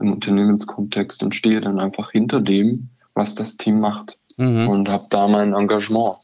im 0.00 0.12
Unternehmenskontext 0.12 1.22
und 1.22 1.34
stehe 1.34 1.60
dann 1.60 1.78
einfach 1.78 2.10
hinter 2.10 2.40
dem, 2.40 2.88
was 3.14 3.34
das 3.34 3.56
Team 3.56 3.80
macht 3.80 4.18
mhm. 4.38 4.68
und 4.68 4.88
habe 4.88 5.04
da 5.10 5.28
mein 5.28 5.52
Engagement. 5.52 6.16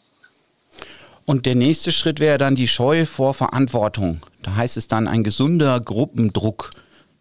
Und 1.26 1.44
der 1.44 1.54
nächste 1.54 1.92
Schritt 1.92 2.20
wäre 2.20 2.38
dann 2.38 2.54
die 2.54 2.68
Scheu 2.68 3.04
vor 3.04 3.34
Verantwortung. 3.34 4.20
Da 4.42 4.56
heißt 4.56 4.78
es 4.78 4.88
dann, 4.88 5.06
ein 5.06 5.22
gesunder 5.22 5.78
Gruppendruck 5.78 6.70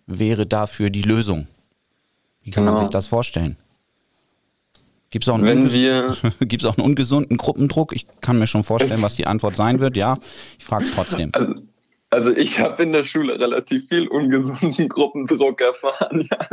wäre 0.06 0.46
dafür 0.46 0.90
die 0.90 1.02
Lösung. 1.02 1.48
Wie 2.44 2.52
kann 2.52 2.64
genau. 2.64 2.78
man 2.78 2.86
sich 2.86 2.92
das 2.92 3.08
vorstellen? 3.08 3.58
Gibt 5.10 5.26
es 5.26 5.30
auch, 5.30 5.34
auch, 5.40 5.40
einen 5.40 6.86
ungesunden 6.86 7.38
Gruppendruck? 7.38 7.94
Ich 7.94 8.06
kann 8.22 8.40
mir 8.40 8.48
schon 8.48 8.64
vorstellen, 8.64 9.02
was 9.02 9.16
die 9.16 9.28
Antwort 9.28 9.58
sein 9.58 9.80
wird. 9.82 9.98
Ja, 9.98 10.18
ich 10.58 10.64
frage 10.64 10.86
es 10.86 10.92
trotzdem. 10.92 11.32
Also, 11.34 11.56
also 12.10 12.30
ich 12.30 12.60
habe 12.60 12.84
in 12.84 12.94
der 12.94 13.04
Schule 13.04 13.40
relativ 13.40 13.88
viel 13.88 14.08
ungesunden 14.08 14.90
Gruppendruck 14.90 15.62
erfahren. 15.62 16.28
Ja. 16.32 16.48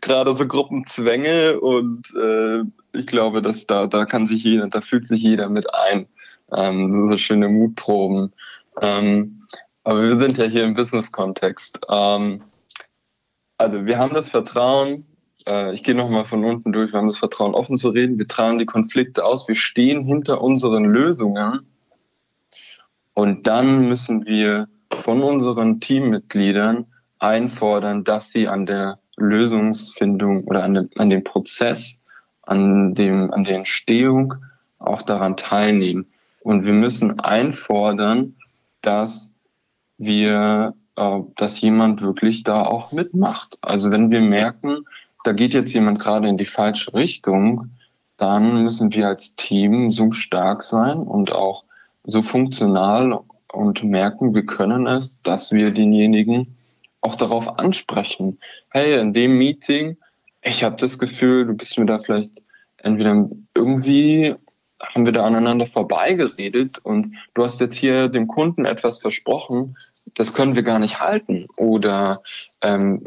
Gerade 0.00 0.34
so 0.36 0.46
Gruppenzwänge 0.46 1.58
und 1.60 2.02
äh, 2.14 2.62
ich 2.98 3.06
glaube, 3.06 3.40
dass 3.40 3.66
da, 3.66 3.86
da 3.86 4.04
kann 4.04 4.26
sich 4.26 4.44
jeder, 4.44 4.68
da 4.68 4.80
fühlt 4.80 5.06
sich 5.06 5.22
jeder 5.22 5.48
mit 5.48 5.72
ein. 5.72 6.06
Ähm, 6.52 7.06
so 7.06 7.16
schöne 7.16 7.48
Mutproben. 7.48 8.32
Ähm, 8.80 9.46
aber 9.84 10.02
wir 10.02 10.16
sind 10.16 10.36
ja 10.36 10.44
hier 10.44 10.64
im 10.64 10.74
Business-Kontext. 10.74 11.80
Ähm, 11.88 12.42
also 13.56 13.86
wir 13.86 13.98
haben 13.98 14.14
das 14.14 14.28
Vertrauen, 14.28 15.06
äh, 15.46 15.72
ich 15.72 15.82
gehe 15.82 15.94
nochmal 15.94 16.24
von 16.24 16.44
unten 16.44 16.72
durch, 16.72 16.92
wir 16.92 16.98
haben 16.98 17.08
das 17.08 17.18
Vertrauen, 17.18 17.54
offen 17.54 17.78
zu 17.78 17.90
reden, 17.90 18.18
wir 18.18 18.28
tragen 18.28 18.58
die 18.58 18.66
Konflikte 18.66 19.24
aus, 19.24 19.48
wir 19.48 19.54
stehen 19.54 20.04
hinter 20.04 20.42
unseren 20.42 20.84
Lösungen 20.84 21.66
und 23.14 23.46
dann 23.46 23.88
müssen 23.88 24.26
wir 24.26 24.68
von 25.02 25.22
unseren 25.22 25.80
Teammitgliedern 25.80 26.86
einfordern, 27.18 28.04
dass 28.04 28.30
sie 28.30 28.48
an 28.48 28.66
der 28.66 28.98
Lösungsfindung 29.16 30.44
oder 30.44 30.64
an 30.64 30.74
dem, 30.74 30.90
an 30.96 31.10
dem 31.10 31.24
Prozess, 31.24 32.02
an, 32.42 32.94
dem, 32.94 33.32
an 33.32 33.44
der 33.44 33.56
Entstehung 33.56 34.34
auch 34.78 35.02
daran 35.02 35.36
teilnehmen. 35.36 36.06
Und 36.40 36.66
wir 36.66 36.72
müssen 36.72 37.20
einfordern, 37.20 38.34
dass 38.82 39.34
wir, 39.96 40.74
äh, 40.96 41.20
dass 41.36 41.60
jemand 41.60 42.02
wirklich 42.02 42.42
da 42.42 42.66
auch 42.66 42.92
mitmacht. 42.92 43.58
Also 43.62 43.90
wenn 43.90 44.10
wir 44.10 44.20
merken, 44.20 44.84
da 45.22 45.32
geht 45.32 45.54
jetzt 45.54 45.72
jemand 45.72 46.00
gerade 46.00 46.28
in 46.28 46.36
die 46.36 46.44
falsche 46.44 46.92
Richtung, 46.92 47.70
dann 48.18 48.62
müssen 48.62 48.92
wir 48.92 49.08
als 49.08 49.36
Team 49.36 49.90
so 49.90 50.12
stark 50.12 50.62
sein 50.62 50.98
und 50.98 51.32
auch 51.32 51.64
so 52.04 52.22
funktional 52.22 53.20
und 53.52 53.82
merken, 53.84 54.34
wir 54.34 54.46
können 54.46 54.86
es, 54.86 55.22
dass 55.22 55.52
wir 55.52 55.70
denjenigen 55.70 56.56
auch 57.00 57.16
darauf 57.16 57.58
ansprechen. 57.58 58.38
Hey, 58.70 58.98
in 59.00 59.12
dem 59.12 59.36
Meeting, 59.36 59.96
ich 60.42 60.64
habe 60.64 60.76
das 60.76 60.98
Gefühl, 60.98 61.46
du 61.46 61.54
bist 61.54 61.78
mir 61.78 61.86
da 61.86 61.98
vielleicht 61.98 62.42
entweder 62.78 63.28
irgendwie 63.54 64.34
haben 64.82 65.06
wir 65.06 65.12
da 65.12 65.24
aneinander 65.24 65.66
vorbeigeredet 65.66 66.78
und 66.78 67.14
du 67.34 67.44
hast 67.44 67.60
jetzt 67.60 67.76
hier 67.76 68.08
dem 68.08 68.26
Kunden 68.26 68.64
etwas 68.64 68.98
versprochen, 68.98 69.76
das 70.16 70.34
können 70.34 70.54
wir 70.54 70.62
gar 70.62 70.78
nicht 70.78 71.00
halten. 71.00 71.46
Oder 71.56 72.20
ähm, 72.60 73.02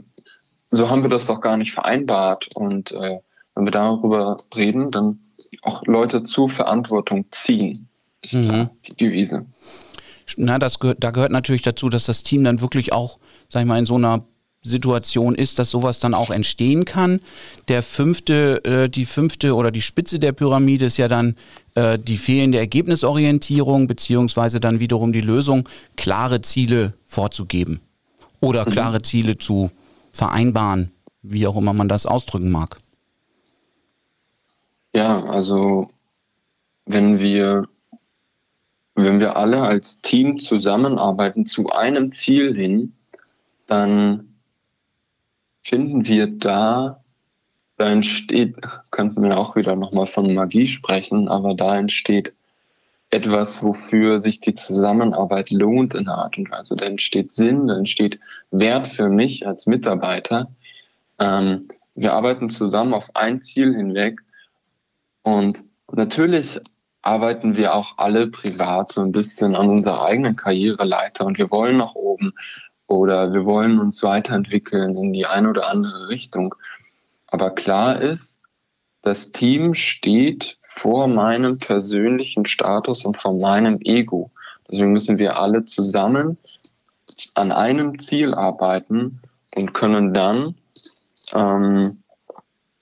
so 0.65 0.89
haben 0.89 1.03
wir 1.03 1.09
das 1.09 1.27
doch 1.27 1.41
gar 1.41 1.57
nicht 1.57 1.73
vereinbart. 1.73 2.47
Und 2.55 2.91
äh, 2.91 3.19
wenn 3.53 3.65
wir 3.65 3.71
darüber 3.71 4.37
reden, 4.55 4.91
dann 4.91 5.19
auch 5.61 5.83
Leute 5.85 6.23
zur 6.23 6.49
Verantwortung 6.49 7.25
ziehen, 7.31 7.89
ist 8.33 8.45
mhm. 8.45 8.69
die 8.87 8.95
Devise. 8.95 9.45
Na, 10.35 10.59
das 10.59 10.79
gehört, 10.79 11.03
da 11.03 11.11
gehört 11.11 11.31
natürlich 11.31 11.61
dazu, 11.61 11.89
dass 11.89 12.05
das 12.05 12.23
Team 12.23 12.43
dann 12.43 12.61
wirklich 12.61 12.91
auch, 12.91 13.19
sag 13.49 13.61
ich 13.61 13.67
mal, 13.67 13.79
in 13.79 13.85
so 13.85 13.95
einer 13.95 14.23
Situation 14.61 15.35
ist, 15.35 15.59
dass 15.59 15.69
sowas 15.69 15.99
dann 15.99 16.13
auch 16.13 16.29
entstehen 16.29 16.85
kann. 16.85 17.19
Der 17.67 17.83
fünfte, 17.83 18.63
äh, 18.65 18.89
die 18.89 19.05
fünfte 19.05 19.55
oder 19.55 19.71
die 19.71 19.81
Spitze 19.81 20.19
der 20.19 20.33
Pyramide 20.33 20.85
ist 20.85 20.97
ja 20.97 21.07
dann 21.07 21.35
äh, 21.75 21.97
die 21.97 22.17
fehlende 22.17 22.57
Ergebnisorientierung 22.57 23.87
beziehungsweise 23.87 24.59
dann 24.59 24.79
wiederum 24.79 25.13
die 25.13 25.21
Lösung, 25.21 25.69
klare 25.95 26.41
Ziele 26.41 26.93
vorzugeben 27.05 27.81
oder 28.41 28.65
mhm. 28.65 28.71
klare 28.71 29.01
Ziele 29.01 29.37
zu 29.37 29.71
vereinbaren, 30.11 30.91
wie 31.21 31.47
auch 31.47 31.55
immer 31.55 31.73
man 31.73 31.87
das 31.87 32.05
ausdrücken 32.05 32.51
mag. 32.51 32.77
Ja, 34.93 35.23
also 35.25 35.89
wenn 36.85 37.19
wir 37.19 37.67
wenn 39.03 39.19
wir 39.19 39.37
alle 39.37 39.61
als 39.61 40.01
Team 40.01 40.39
zusammenarbeiten 40.39 41.45
zu 41.45 41.69
einem 41.69 42.11
Ziel 42.11 42.55
hin, 42.55 42.93
dann 43.67 44.33
finden 45.61 46.07
wir 46.07 46.27
da, 46.27 47.03
da 47.77 47.89
entsteht, 47.89 48.55
könnten 48.89 49.21
wir 49.21 49.37
auch 49.37 49.55
wieder 49.55 49.75
nochmal 49.75 50.07
von 50.07 50.33
Magie 50.33 50.67
sprechen, 50.67 51.27
aber 51.27 51.53
da 51.53 51.77
entsteht 51.77 52.33
etwas, 53.11 53.61
wofür 53.61 54.19
sich 54.19 54.39
die 54.39 54.55
Zusammenarbeit 54.55 55.51
lohnt 55.51 55.93
in 55.93 56.07
einer 56.07 56.17
Art 56.17 56.37
und 56.37 56.49
Weise. 56.49 56.75
Da 56.75 56.87
entsteht 56.87 57.31
Sinn, 57.31 57.67
da 57.67 57.77
entsteht 57.77 58.19
Wert 58.51 58.87
für 58.87 59.09
mich 59.09 59.45
als 59.45 59.67
Mitarbeiter. 59.67 60.49
Ähm, 61.19 61.69
wir 61.93 62.13
arbeiten 62.13 62.49
zusammen 62.49 62.93
auf 62.93 63.15
ein 63.15 63.41
Ziel 63.41 63.75
hinweg 63.75 64.21
und 65.21 65.63
natürlich 65.91 66.59
arbeiten 67.07 67.55
wir 67.55 67.73
auch 67.73 67.97
alle 67.97 68.27
privat 68.27 68.91
so 68.91 69.01
ein 69.01 69.13
bisschen 69.13 69.55
an 69.55 69.69
unserer 69.69 70.03
eigenen 70.03 70.35
Karriereleiter 70.35 71.25
und 71.25 71.39
wir 71.39 71.49
wollen 71.49 71.77
nach 71.77 71.95
oben 71.95 72.33
oder 72.87 73.33
wir 73.33 73.45
wollen 73.45 73.79
uns 73.79 74.03
weiterentwickeln 74.03 74.97
in 74.97 75.13
die 75.13 75.25
eine 75.25 75.49
oder 75.49 75.69
andere 75.69 76.09
Richtung. 76.09 76.53
Aber 77.27 77.51
klar 77.51 78.01
ist, 78.01 78.41
das 79.01 79.31
Team 79.31 79.73
steht 79.73 80.57
vor 80.61 81.07
meinem 81.07 81.59
persönlichen 81.59 82.45
Status 82.45 83.05
und 83.05 83.17
vor 83.17 83.33
meinem 83.33 83.79
Ego. 83.81 84.31
Deswegen 84.69 84.91
müssen 84.91 85.17
wir 85.17 85.37
alle 85.37 85.63
zusammen 85.63 86.37
an 87.35 87.53
einem 87.53 87.99
Ziel 87.99 88.33
arbeiten 88.33 89.21
und 89.55 89.73
können 89.73 90.13
dann 90.13 90.55
ähm, 91.33 92.03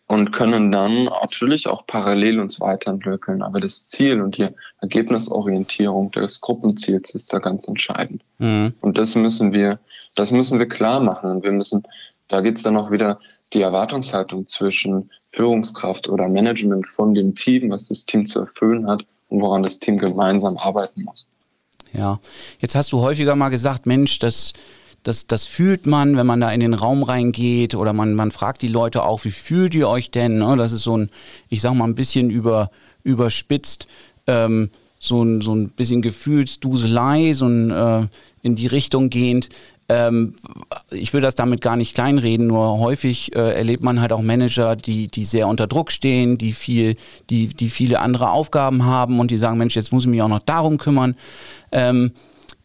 und 0.07 0.31
können 0.31 0.71
dann 0.71 1.05
natürlich 1.05 1.67
auch 1.67 1.87
parallel 1.87 2.39
uns 2.39 2.59
weiterentwickeln. 2.59 3.41
Aber 3.41 3.59
das 3.59 3.87
Ziel 3.87 4.21
und 4.21 4.37
die 4.37 4.49
Ergebnisorientierung 4.81 6.11
des 6.11 6.41
Gruppenziels 6.41 7.15
ist 7.15 7.33
da 7.33 7.39
ganz 7.39 7.67
entscheidend. 7.67 8.23
Mhm. 8.37 8.73
Und 8.81 8.97
das 8.97 9.15
müssen 9.15 9.51
wir, 9.51 9.79
das 10.15 10.31
müssen 10.31 10.59
wir 10.59 10.67
klar 10.67 10.99
machen. 10.99 11.31
Und 11.31 11.43
wir 11.43 11.51
müssen, 11.51 11.83
da 12.29 12.41
geht 12.41 12.57
es 12.57 12.63
dann 12.63 12.77
auch 12.77 12.91
wieder 12.91 13.19
die 13.53 13.61
Erwartungshaltung 13.61 14.45
zwischen 14.45 15.09
Führungskraft 15.31 16.07
oder 16.07 16.27
Management 16.27 16.87
von 16.87 17.15
dem 17.15 17.33
Team, 17.33 17.71
was 17.71 17.87
das 17.87 18.05
Team 18.05 18.27
zu 18.27 18.39
erfüllen 18.39 18.87
hat 18.87 19.03
und 19.29 19.41
woran 19.41 19.63
das 19.63 19.79
Team 19.79 19.97
gemeinsam 19.97 20.55
arbeiten 20.57 21.03
muss. 21.03 21.27
Ja, 21.93 22.19
jetzt 22.59 22.75
hast 22.75 22.91
du 22.91 23.01
häufiger 23.01 23.35
mal 23.35 23.49
gesagt, 23.49 23.85
Mensch, 23.85 24.19
das 24.19 24.53
das, 25.05 25.27
das 25.27 25.45
fühlt 25.45 25.85
man, 25.85 26.17
wenn 26.17 26.25
man 26.25 26.41
da 26.41 26.51
in 26.51 26.59
den 26.59 26.73
Raum 26.73 27.03
reingeht 27.03 27.75
oder 27.75 27.93
man, 27.93 28.15
man 28.15 28.31
fragt 28.31 28.63
die 28.63 28.67
Leute 28.67 29.03
auch, 29.03 29.23
wie 29.23 29.31
fühlt 29.31 29.75
ihr 29.75 29.87
euch 29.87 30.09
denn? 30.09 30.39
Ne? 30.39 30.55
Das 30.57 30.71
ist 30.71 30.81
so 30.81 30.97
ein, 30.97 31.09
ich 31.47 31.61
sag 31.61 31.75
mal, 31.75 31.85
ein 31.85 31.93
bisschen 31.93 32.31
über, 32.31 32.71
überspitzt, 33.03 33.93
ähm, 34.25 34.71
so, 34.97 35.21
ein, 35.21 35.41
so 35.41 35.53
ein 35.53 35.69
bisschen 35.69 36.01
Gefühlsduselei, 36.01 37.33
so 37.33 37.45
ein 37.45 37.69
äh, 37.69 38.07
in 38.41 38.55
die 38.55 38.65
Richtung 38.65 39.11
gehend. 39.11 39.49
Ähm, 39.89 40.33
ich 40.89 41.13
will 41.13 41.21
das 41.21 41.35
damit 41.35 41.61
gar 41.61 41.75
nicht 41.75 41.93
kleinreden, 41.93 42.47
nur 42.47 42.79
häufig 42.79 43.35
äh, 43.35 43.53
erlebt 43.53 43.83
man 43.83 44.01
halt 44.01 44.11
auch 44.11 44.23
Manager, 44.23 44.75
die, 44.75 45.05
die 45.05 45.25
sehr 45.25 45.47
unter 45.47 45.67
Druck 45.67 45.91
stehen, 45.91 46.39
die 46.39 46.53
viel, 46.53 46.95
die, 47.29 47.49
die 47.49 47.69
viele 47.69 47.99
andere 47.99 48.31
Aufgaben 48.31 48.85
haben 48.85 49.19
und 49.19 49.29
die 49.29 49.37
sagen, 49.37 49.59
Mensch, 49.59 49.75
jetzt 49.75 49.91
muss 49.91 50.05
ich 50.05 50.09
mich 50.09 50.23
auch 50.23 50.27
noch 50.27 50.39
darum 50.39 50.79
kümmern. 50.79 51.15
Ähm, 51.71 52.13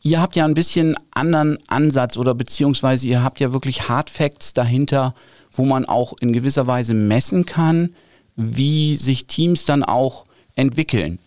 Ihr 0.03 0.21
habt 0.21 0.35
ja 0.35 0.47
ein 0.47 0.55
bisschen 0.55 0.97
anderen 1.11 1.59
Ansatz 1.69 2.17
oder 2.17 2.35
beziehungsweise 2.35 3.07
ihr 3.07 3.23
habt 3.23 3.39
ja 3.39 3.53
wirklich 3.53 3.89
Hard 3.89 4.09
Facts 4.09 4.55
dahinter, 4.55 5.15
wo 5.53 5.65
man 5.65 5.85
auch 5.85 6.15
in 6.21 6.33
gewisser 6.33 6.67
Weise 6.67 6.95
messen 6.95 7.45
kann, 7.45 7.95
wie 8.35 8.97
sich 8.97 9.27
Teams 9.27 9.67
dann 9.67 9.85
auch 9.85 10.25
entwickeln. 10.55 11.19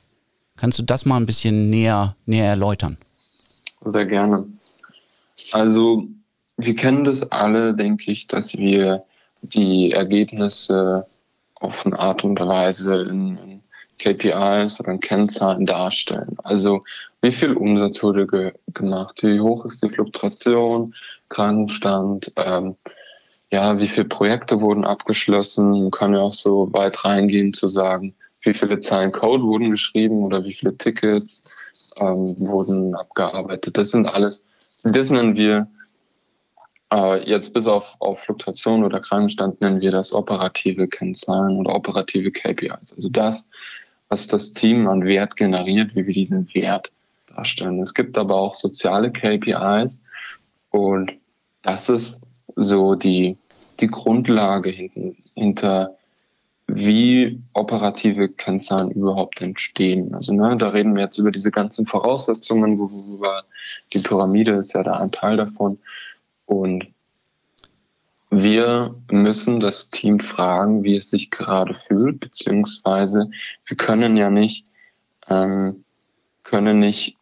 Kannst 0.56 0.80
du 0.80 0.84
das 0.84 1.06
mal 1.06 1.18
ein 1.18 1.26
bisschen 1.26 1.70
näher, 1.70 2.16
näher 2.26 2.50
erläutern? 2.50 2.98
Sehr 3.16 4.06
gerne. 4.06 4.46
Also, 5.52 6.08
wir 6.58 6.76
kennen 6.76 7.04
das 7.04 7.32
alle, 7.32 7.76
denke 7.76 8.12
ich, 8.12 8.28
dass 8.28 8.54
wir 8.54 9.04
die 9.42 9.92
Ergebnisse 9.92 11.06
auf 11.56 11.86
eine 11.86 12.00
Art 12.00 12.24
und 12.24 12.40
Weise 12.40 12.96
in, 12.96 13.38
in 13.38 13.62
KPIs 14.00 14.80
oder 14.80 14.98
Kennzahlen 14.98 15.66
darstellen. 15.66 16.36
Also 16.44 16.82
wie 17.24 17.32
viel 17.32 17.54
Umsatz 17.54 18.04
wurde 18.04 18.28
ge 18.28 18.52
gemacht, 18.74 19.24
wie 19.24 19.40
hoch 19.40 19.64
ist 19.64 19.82
die 19.82 19.90
Fluktuation, 19.90 20.94
Krankenstand, 21.30 22.34
ähm, 22.36 22.76
ja, 23.50 23.80
wie 23.80 23.88
viele 23.88 24.08
Projekte 24.08 24.60
wurden 24.60 24.84
abgeschlossen. 24.84 25.84
Man 25.84 25.92
kann 25.92 26.14
ja 26.14 26.20
auch 26.20 26.34
so 26.34 26.74
weit 26.74 27.06
reingehen 27.06 27.54
zu 27.54 27.68
sagen, 27.68 28.14
wie 28.42 28.54
viele 28.54 28.82
Zeilen 28.82 29.14
Code 29.14 29.44
wurden 29.44 29.72
geschrieben 29.72 30.24
oder 30.24 30.44
wie 30.44 30.54
viele 30.54 30.78
Tickets 30.78 31.96
ähm, 32.02 32.26
wurden 32.40 32.94
abgearbeitet. 32.94 33.78
Das 33.78 33.92
sind 33.92 34.06
alles, 34.06 34.46
das 34.84 35.10
nennen 35.10 35.38
wir 35.38 35.68
äh, 36.92 37.30
jetzt 37.30 37.54
bis 37.54 37.68
auf, 37.68 37.96
auf 38.00 38.20
Fluktuation 38.20 38.84
oder 38.84 39.00
Krankenstand 39.00 39.62
nennen 39.62 39.80
wir 39.80 39.92
das 39.92 40.14
operative 40.14 40.90
Kennzahlen 40.90 41.56
oder 41.56 41.74
operative 41.74 42.32
KPIs. 42.32 42.92
Also 42.94 43.08
das, 43.08 43.50
was 44.10 44.28
das 44.28 44.52
Team 44.52 44.90
an 44.90 45.06
Wert 45.06 45.38
generiert, 45.38 45.96
wie 45.96 46.06
wir 46.06 46.14
diesen 46.14 46.54
Wert 46.54 46.92
darstellen. 47.36 47.82
Es 47.82 47.94
gibt 47.94 48.18
aber 48.18 48.36
auch 48.36 48.56
soziale 48.56 49.12
KPIs 49.12 50.02
und 50.70 51.14
das 51.62 51.90
ist 51.90 52.44
so 52.56 52.96
die, 52.96 53.38
die 53.80 53.88
Grundlage 53.88 54.70
hinten, 54.70 55.18
hinter 55.34 55.96
wie 56.68 57.42
operative 57.54 58.30
Kennzahlen 58.30 58.92
überhaupt 58.92 59.42
entstehen. 59.42 60.14
Also 60.14 60.34
ne, 60.34 60.58
da 60.58 60.70
reden 60.70 60.96
wir 60.96 61.04
jetzt 61.04 61.18
über 61.18 61.32
diese 61.32 61.52
ganzen 61.52 61.86
Voraussetzungen, 61.86 62.80
worüber 62.80 63.44
die 63.94 64.00
Pyramide 64.00 64.52
ist 64.52 64.74
ja 64.74 64.82
da 64.82 64.94
ein 64.94 65.12
Teil 65.12 65.38
davon. 65.38 65.80
Und 66.46 66.88
wir 68.30 68.96
müssen 69.12 69.60
das 69.60 69.90
Team 69.90 70.20
fragen, 70.20 70.84
wie 70.84 70.96
es 70.96 71.12
sich 71.12 71.30
gerade 71.30 71.74
fühlt, 71.74 72.20
beziehungsweise 72.20 73.30
wir 73.66 73.78
können 73.78 74.18
ja 74.18 74.30
nicht, 74.30 74.66
ähm, 75.30 75.84
können 76.44 76.80
nicht 76.80 77.18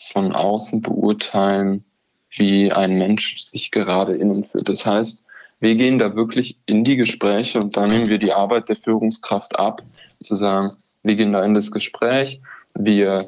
von 0.00 0.32
außen 0.32 0.80
beurteilen, 0.80 1.84
wie 2.30 2.72
ein 2.72 2.98
Mensch 2.98 3.42
sich 3.44 3.70
gerade 3.70 4.16
innen 4.16 4.44
fühlt. 4.44 4.68
Das 4.68 4.86
heißt, 4.86 5.22
wir 5.60 5.74
gehen 5.74 5.98
da 5.98 6.14
wirklich 6.14 6.58
in 6.66 6.84
die 6.84 6.96
Gespräche 6.96 7.58
und 7.58 7.76
da 7.76 7.86
nehmen 7.86 8.08
wir 8.08 8.18
die 8.18 8.32
Arbeit 8.32 8.68
der 8.68 8.76
Führungskraft 8.76 9.58
ab, 9.58 9.82
zu 10.22 10.36
sagen, 10.36 10.68
wir 11.02 11.16
gehen 11.16 11.32
da 11.32 11.44
in 11.44 11.54
das 11.54 11.70
Gespräch, 11.70 12.40
wir 12.74 13.18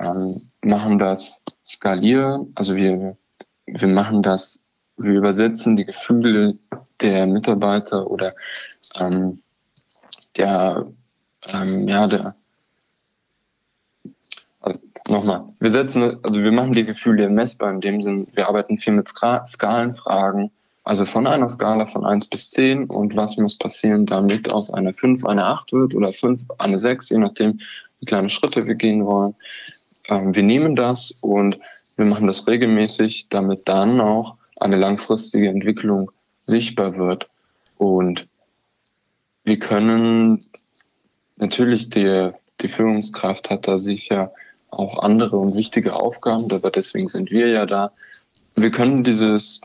ähm, 0.00 0.36
machen 0.62 0.98
das 0.98 1.42
skalieren, 1.64 2.52
also 2.54 2.76
wir, 2.76 3.16
wir 3.66 3.88
machen 3.88 4.22
das 4.22 4.62
wir 4.96 5.12
übersetzen 5.12 5.76
die 5.76 5.84
Gefühle 5.84 6.58
der 7.00 7.26
Mitarbeiter 7.26 8.10
oder 8.10 8.34
ähm, 9.00 9.40
der, 10.36 10.86
ähm, 11.52 11.88
ja, 11.88 12.06
der, 12.06 12.34
also 14.62 14.80
nochmal, 15.08 15.44
wir 15.60 15.72
setzen, 15.72 16.18
also 16.22 16.42
wir 16.42 16.52
machen 16.52 16.72
die 16.72 16.84
Gefühle 16.84 17.28
messbar 17.28 17.70
in 17.70 17.80
dem 17.80 18.00
Sinn, 18.00 18.28
wir 18.34 18.48
arbeiten 18.48 18.78
viel 18.78 18.94
mit 18.94 19.08
Skalenfragen, 19.08 20.50
also 20.84 21.06
von 21.06 21.26
einer 21.26 21.48
Skala 21.48 21.86
von 21.86 22.04
1 22.04 22.28
bis 22.28 22.50
10 22.50 22.90
und 22.90 23.16
was 23.16 23.36
muss 23.36 23.56
passieren, 23.58 24.06
damit 24.06 24.52
aus 24.52 24.72
einer 24.72 24.92
5 24.92 25.24
eine 25.26 25.44
8 25.46 25.72
wird 25.72 25.94
oder 25.94 26.12
5 26.12 26.44
eine 26.58 26.78
6, 26.78 27.10
je 27.10 27.18
nachdem, 27.18 27.60
wie 28.00 28.06
kleine 28.06 28.30
Schritte 28.30 28.66
wir 28.66 28.74
gehen 28.74 29.04
wollen. 29.04 29.34
Ähm, 30.08 30.34
wir 30.34 30.42
nehmen 30.42 30.74
das 30.74 31.12
und 31.22 31.58
wir 31.96 32.04
machen 32.04 32.26
das 32.26 32.48
regelmäßig, 32.48 33.28
damit 33.28 33.68
dann 33.68 34.00
auch 34.00 34.36
eine 34.58 34.76
langfristige 34.76 35.48
Entwicklung 35.48 36.10
sichtbar 36.40 36.96
wird. 36.96 37.28
Und 37.78 38.26
wir 39.44 39.58
können 39.58 40.40
natürlich, 41.36 41.90
die, 41.90 42.30
die 42.60 42.68
Führungskraft 42.68 43.50
hat 43.50 43.68
da 43.68 43.78
sicher 43.78 44.32
auch 44.72 44.98
andere 44.98 45.36
und 45.36 45.54
wichtige 45.54 45.94
Aufgaben, 45.94 46.50
aber 46.50 46.70
deswegen 46.70 47.08
sind 47.08 47.30
wir 47.30 47.48
ja 47.48 47.66
da. 47.66 47.92
Wir 48.56 48.70
können 48.70 49.04
dieses, 49.04 49.60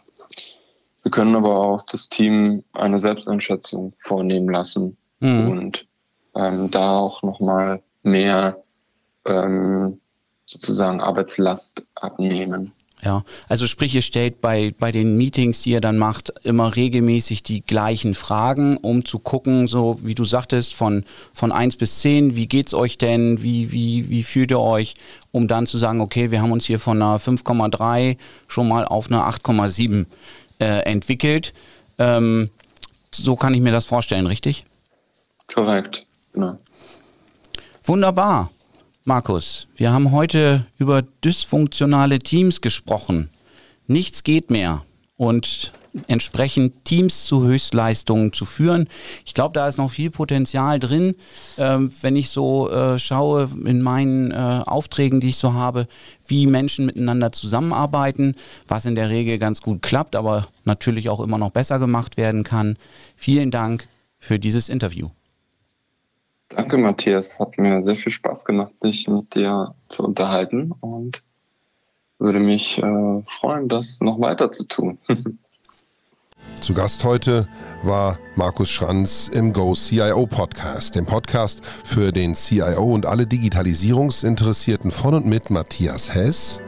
wir 1.04 1.12
können 1.12 1.36
aber 1.36 1.66
auch 1.66 1.82
das 1.90 2.10
Team 2.10 2.64
eine 2.74 3.00
Selbsteinschätzung 3.00 3.94
vornehmen 4.00 4.50
lassen 4.50 4.98
mhm. 5.20 5.50
und 5.50 5.88
ähm, 6.36 6.70
da 6.72 6.98
auch 6.98 7.24
nochmal 7.24 7.82
mehr 8.04 8.62
ähm, 9.26 10.00
sozusagen 10.46 11.02
Arbeitslast 11.02 11.86
abnehmen. 11.96 12.74
Ja, 13.04 13.24
also 13.48 13.68
sprich, 13.68 13.94
ihr 13.94 14.02
stellt 14.02 14.42
bei, 14.42 14.74
bei 14.80 14.92
den 14.92 15.18
Meetings, 15.18 15.62
die 15.62 15.70
ihr 15.70 15.82
dann 15.82 16.00
macht, 16.00 16.34
immer 16.44 16.76
regelmäßig 16.76 17.44
die 17.44 17.62
gleichen 17.62 18.16
Fragen, 18.16 18.78
um 18.78 19.06
zu 19.06 19.20
gucken, 19.20 19.68
so 19.68 19.98
wie 20.02 20.16
du 20.16 20.26
sagtest, 20.26 20.74
von, 20.74 21.06
von 21.32 21.52
1 21.52 21.78
bis 21.78 22.00
10, 22.00 22.36
wie 22.36 22.48
geht's 22.48 22.74
euch 22.74 22.98
denn, 22.98 23.44
wie, 23.44 23.72
wie, 23.72 24.10
wie 24.10 24.24
fühlt 24.24 24.50
ihr 24.50 24.60
euch, 24.60 24.96
um 25.32 25.48
dann 25.48 25.68
zu 25.68 25.78
sagen, 25.78 26.02
okay, 26.02 26.32
wir 26.32 26.42
haben 26.42 26.52
uns 26.52 26.66
hier 26.66 26.80
von 26.80 27.00
einer 27.00 27.20
5,3 27.20 28.18
schon 28.48 28.68
mal 28.68 28.86
auf 28.86 29.12
eine 29.12 29.22
8,7 29.22 30.08
äh, 30.60 30.80
entwickelt. 30.90 31.54
Ähm, 32.00 32.50
so 32.90 33.36
kann 33.36 33.54
ich 33.54 33.62
mir 33.62 33.72
das 33.72 33.86
vorstellen, 33.86 34.26
richtig? 34.26 34.66
Korrekt, 35.54 36.08
genau. 36.34 36.58
Wunderbar. 37.84 38.50
Markus, 39.08 39.70
wir 39.78 39.94
haben 39.94 40.12
heute 40.12 40.66
über 40.78 41.02
dysfunktionale 41.02 42.20
Teams 42.20 42.60
gesprochen. 42.60 43.30
Nichts 43.88 44.22
geht 44.26 44.52
mehr 44.52 44.82
und 45.16 45.72
entsprechend 46.08 46.84
Teams 46.84 47.24
zu 47.24 47.46
Höchstleistungen 47.46 48.34
zu 48.34 48.44
führen. 48.44 48.90
Ich 49.26 49.34
glaube, 49.34 49.54
da 49.54 49.70
ist 49.70 49.78
noch 49.78 49.92
viel 49.92 50.12
Potenzial 50.12 50.82
drin. 50.82 51.16
Ähm, 51.58 51.90
wenn 52.02 52.18
ich 52.18 52.32
so 52.32 52.70
äh, 52.70 53.00
schaue 53.00 53.50
in 53.64 53.82
meinen 53.82 54.32
äh, 54.32 54.36
Aufträgen, 54.36 55.22
die 55.22 55.30
ich 55.30 55.38
so 55.38 55.54
habe, 55.54 55.88
wie 56.28 56.46
Menschen 56.46 56.88
miteinander 56.88 57.32
zusammenarbeiten, 57.32 58.36
was 58.68 58.84
in 58.84 58.96
der 58.96 59.08
Regel 59.08 59.40
ganz 59.40 59.62
gut 59.62 59.84
klappt, 59.84 60.18
aber 60.18 60.50
natürlich 60.66 61.08
auch 61.08 61.22
immer 61.22 61.38
noch 61.38 61.52
besser 61.52 61.80
gemacht 61.80 62.18
werden 62.18 62.44
kann. 62.44 62.76
Vielen 63.16 63.52
Dank 63.52 63.88
für 64.20 64.38
dieses 64.38 64.68
Interview. 64.68 65.08
Danke, 66.50 66.78
Matthias. 66.78 67.40
Hat 67.40 67.58
mir 67.58 67.82
sehr 67.82 67.96
viel 67.96 68.12
Spaß 68.12 68.46
gemacht, 68.46 68.80
sich 68.80 69.08
mit 69.08 69.36
dir 69.36 69.76
zu 69.90 70.04
unterhalten 70.04 70.72
und 70.80 71.22
würde 72.20 72.40
mich 72.40 72.78
äh, 72.80 73.22
freuen, 73.28 73.70
das 73.70 74.00
noch 74.02 74.20
weiter 74.20 74.52
zu 74.52 74.64
tun. 74.66 74.98
Zu 76.62 76.74
Gast 76.74 77.04
heute 77.04 77.48
war 77.84 78.18
Markus 78.36 78.70
Schranz 78.70 79.28
im 79.28 79.54
Go 79.54 79.74
CIO 79.74 80.26
Podcast, 80.26 80.96
dem 80.96 81.06
Podcast 81.06 81.64
für 81.66 82.12
den 82.12 82.34
CIO 82.34 82.84
und 82.84 83.06
alle 83.06 83.28
Digitalisierungsinteressierten 83.28 84.92
von 84.92 85.14
und 85.14 85.26
mit 85.26 85.50
Matthias 85.50 86.16
Hess 86.16 86.62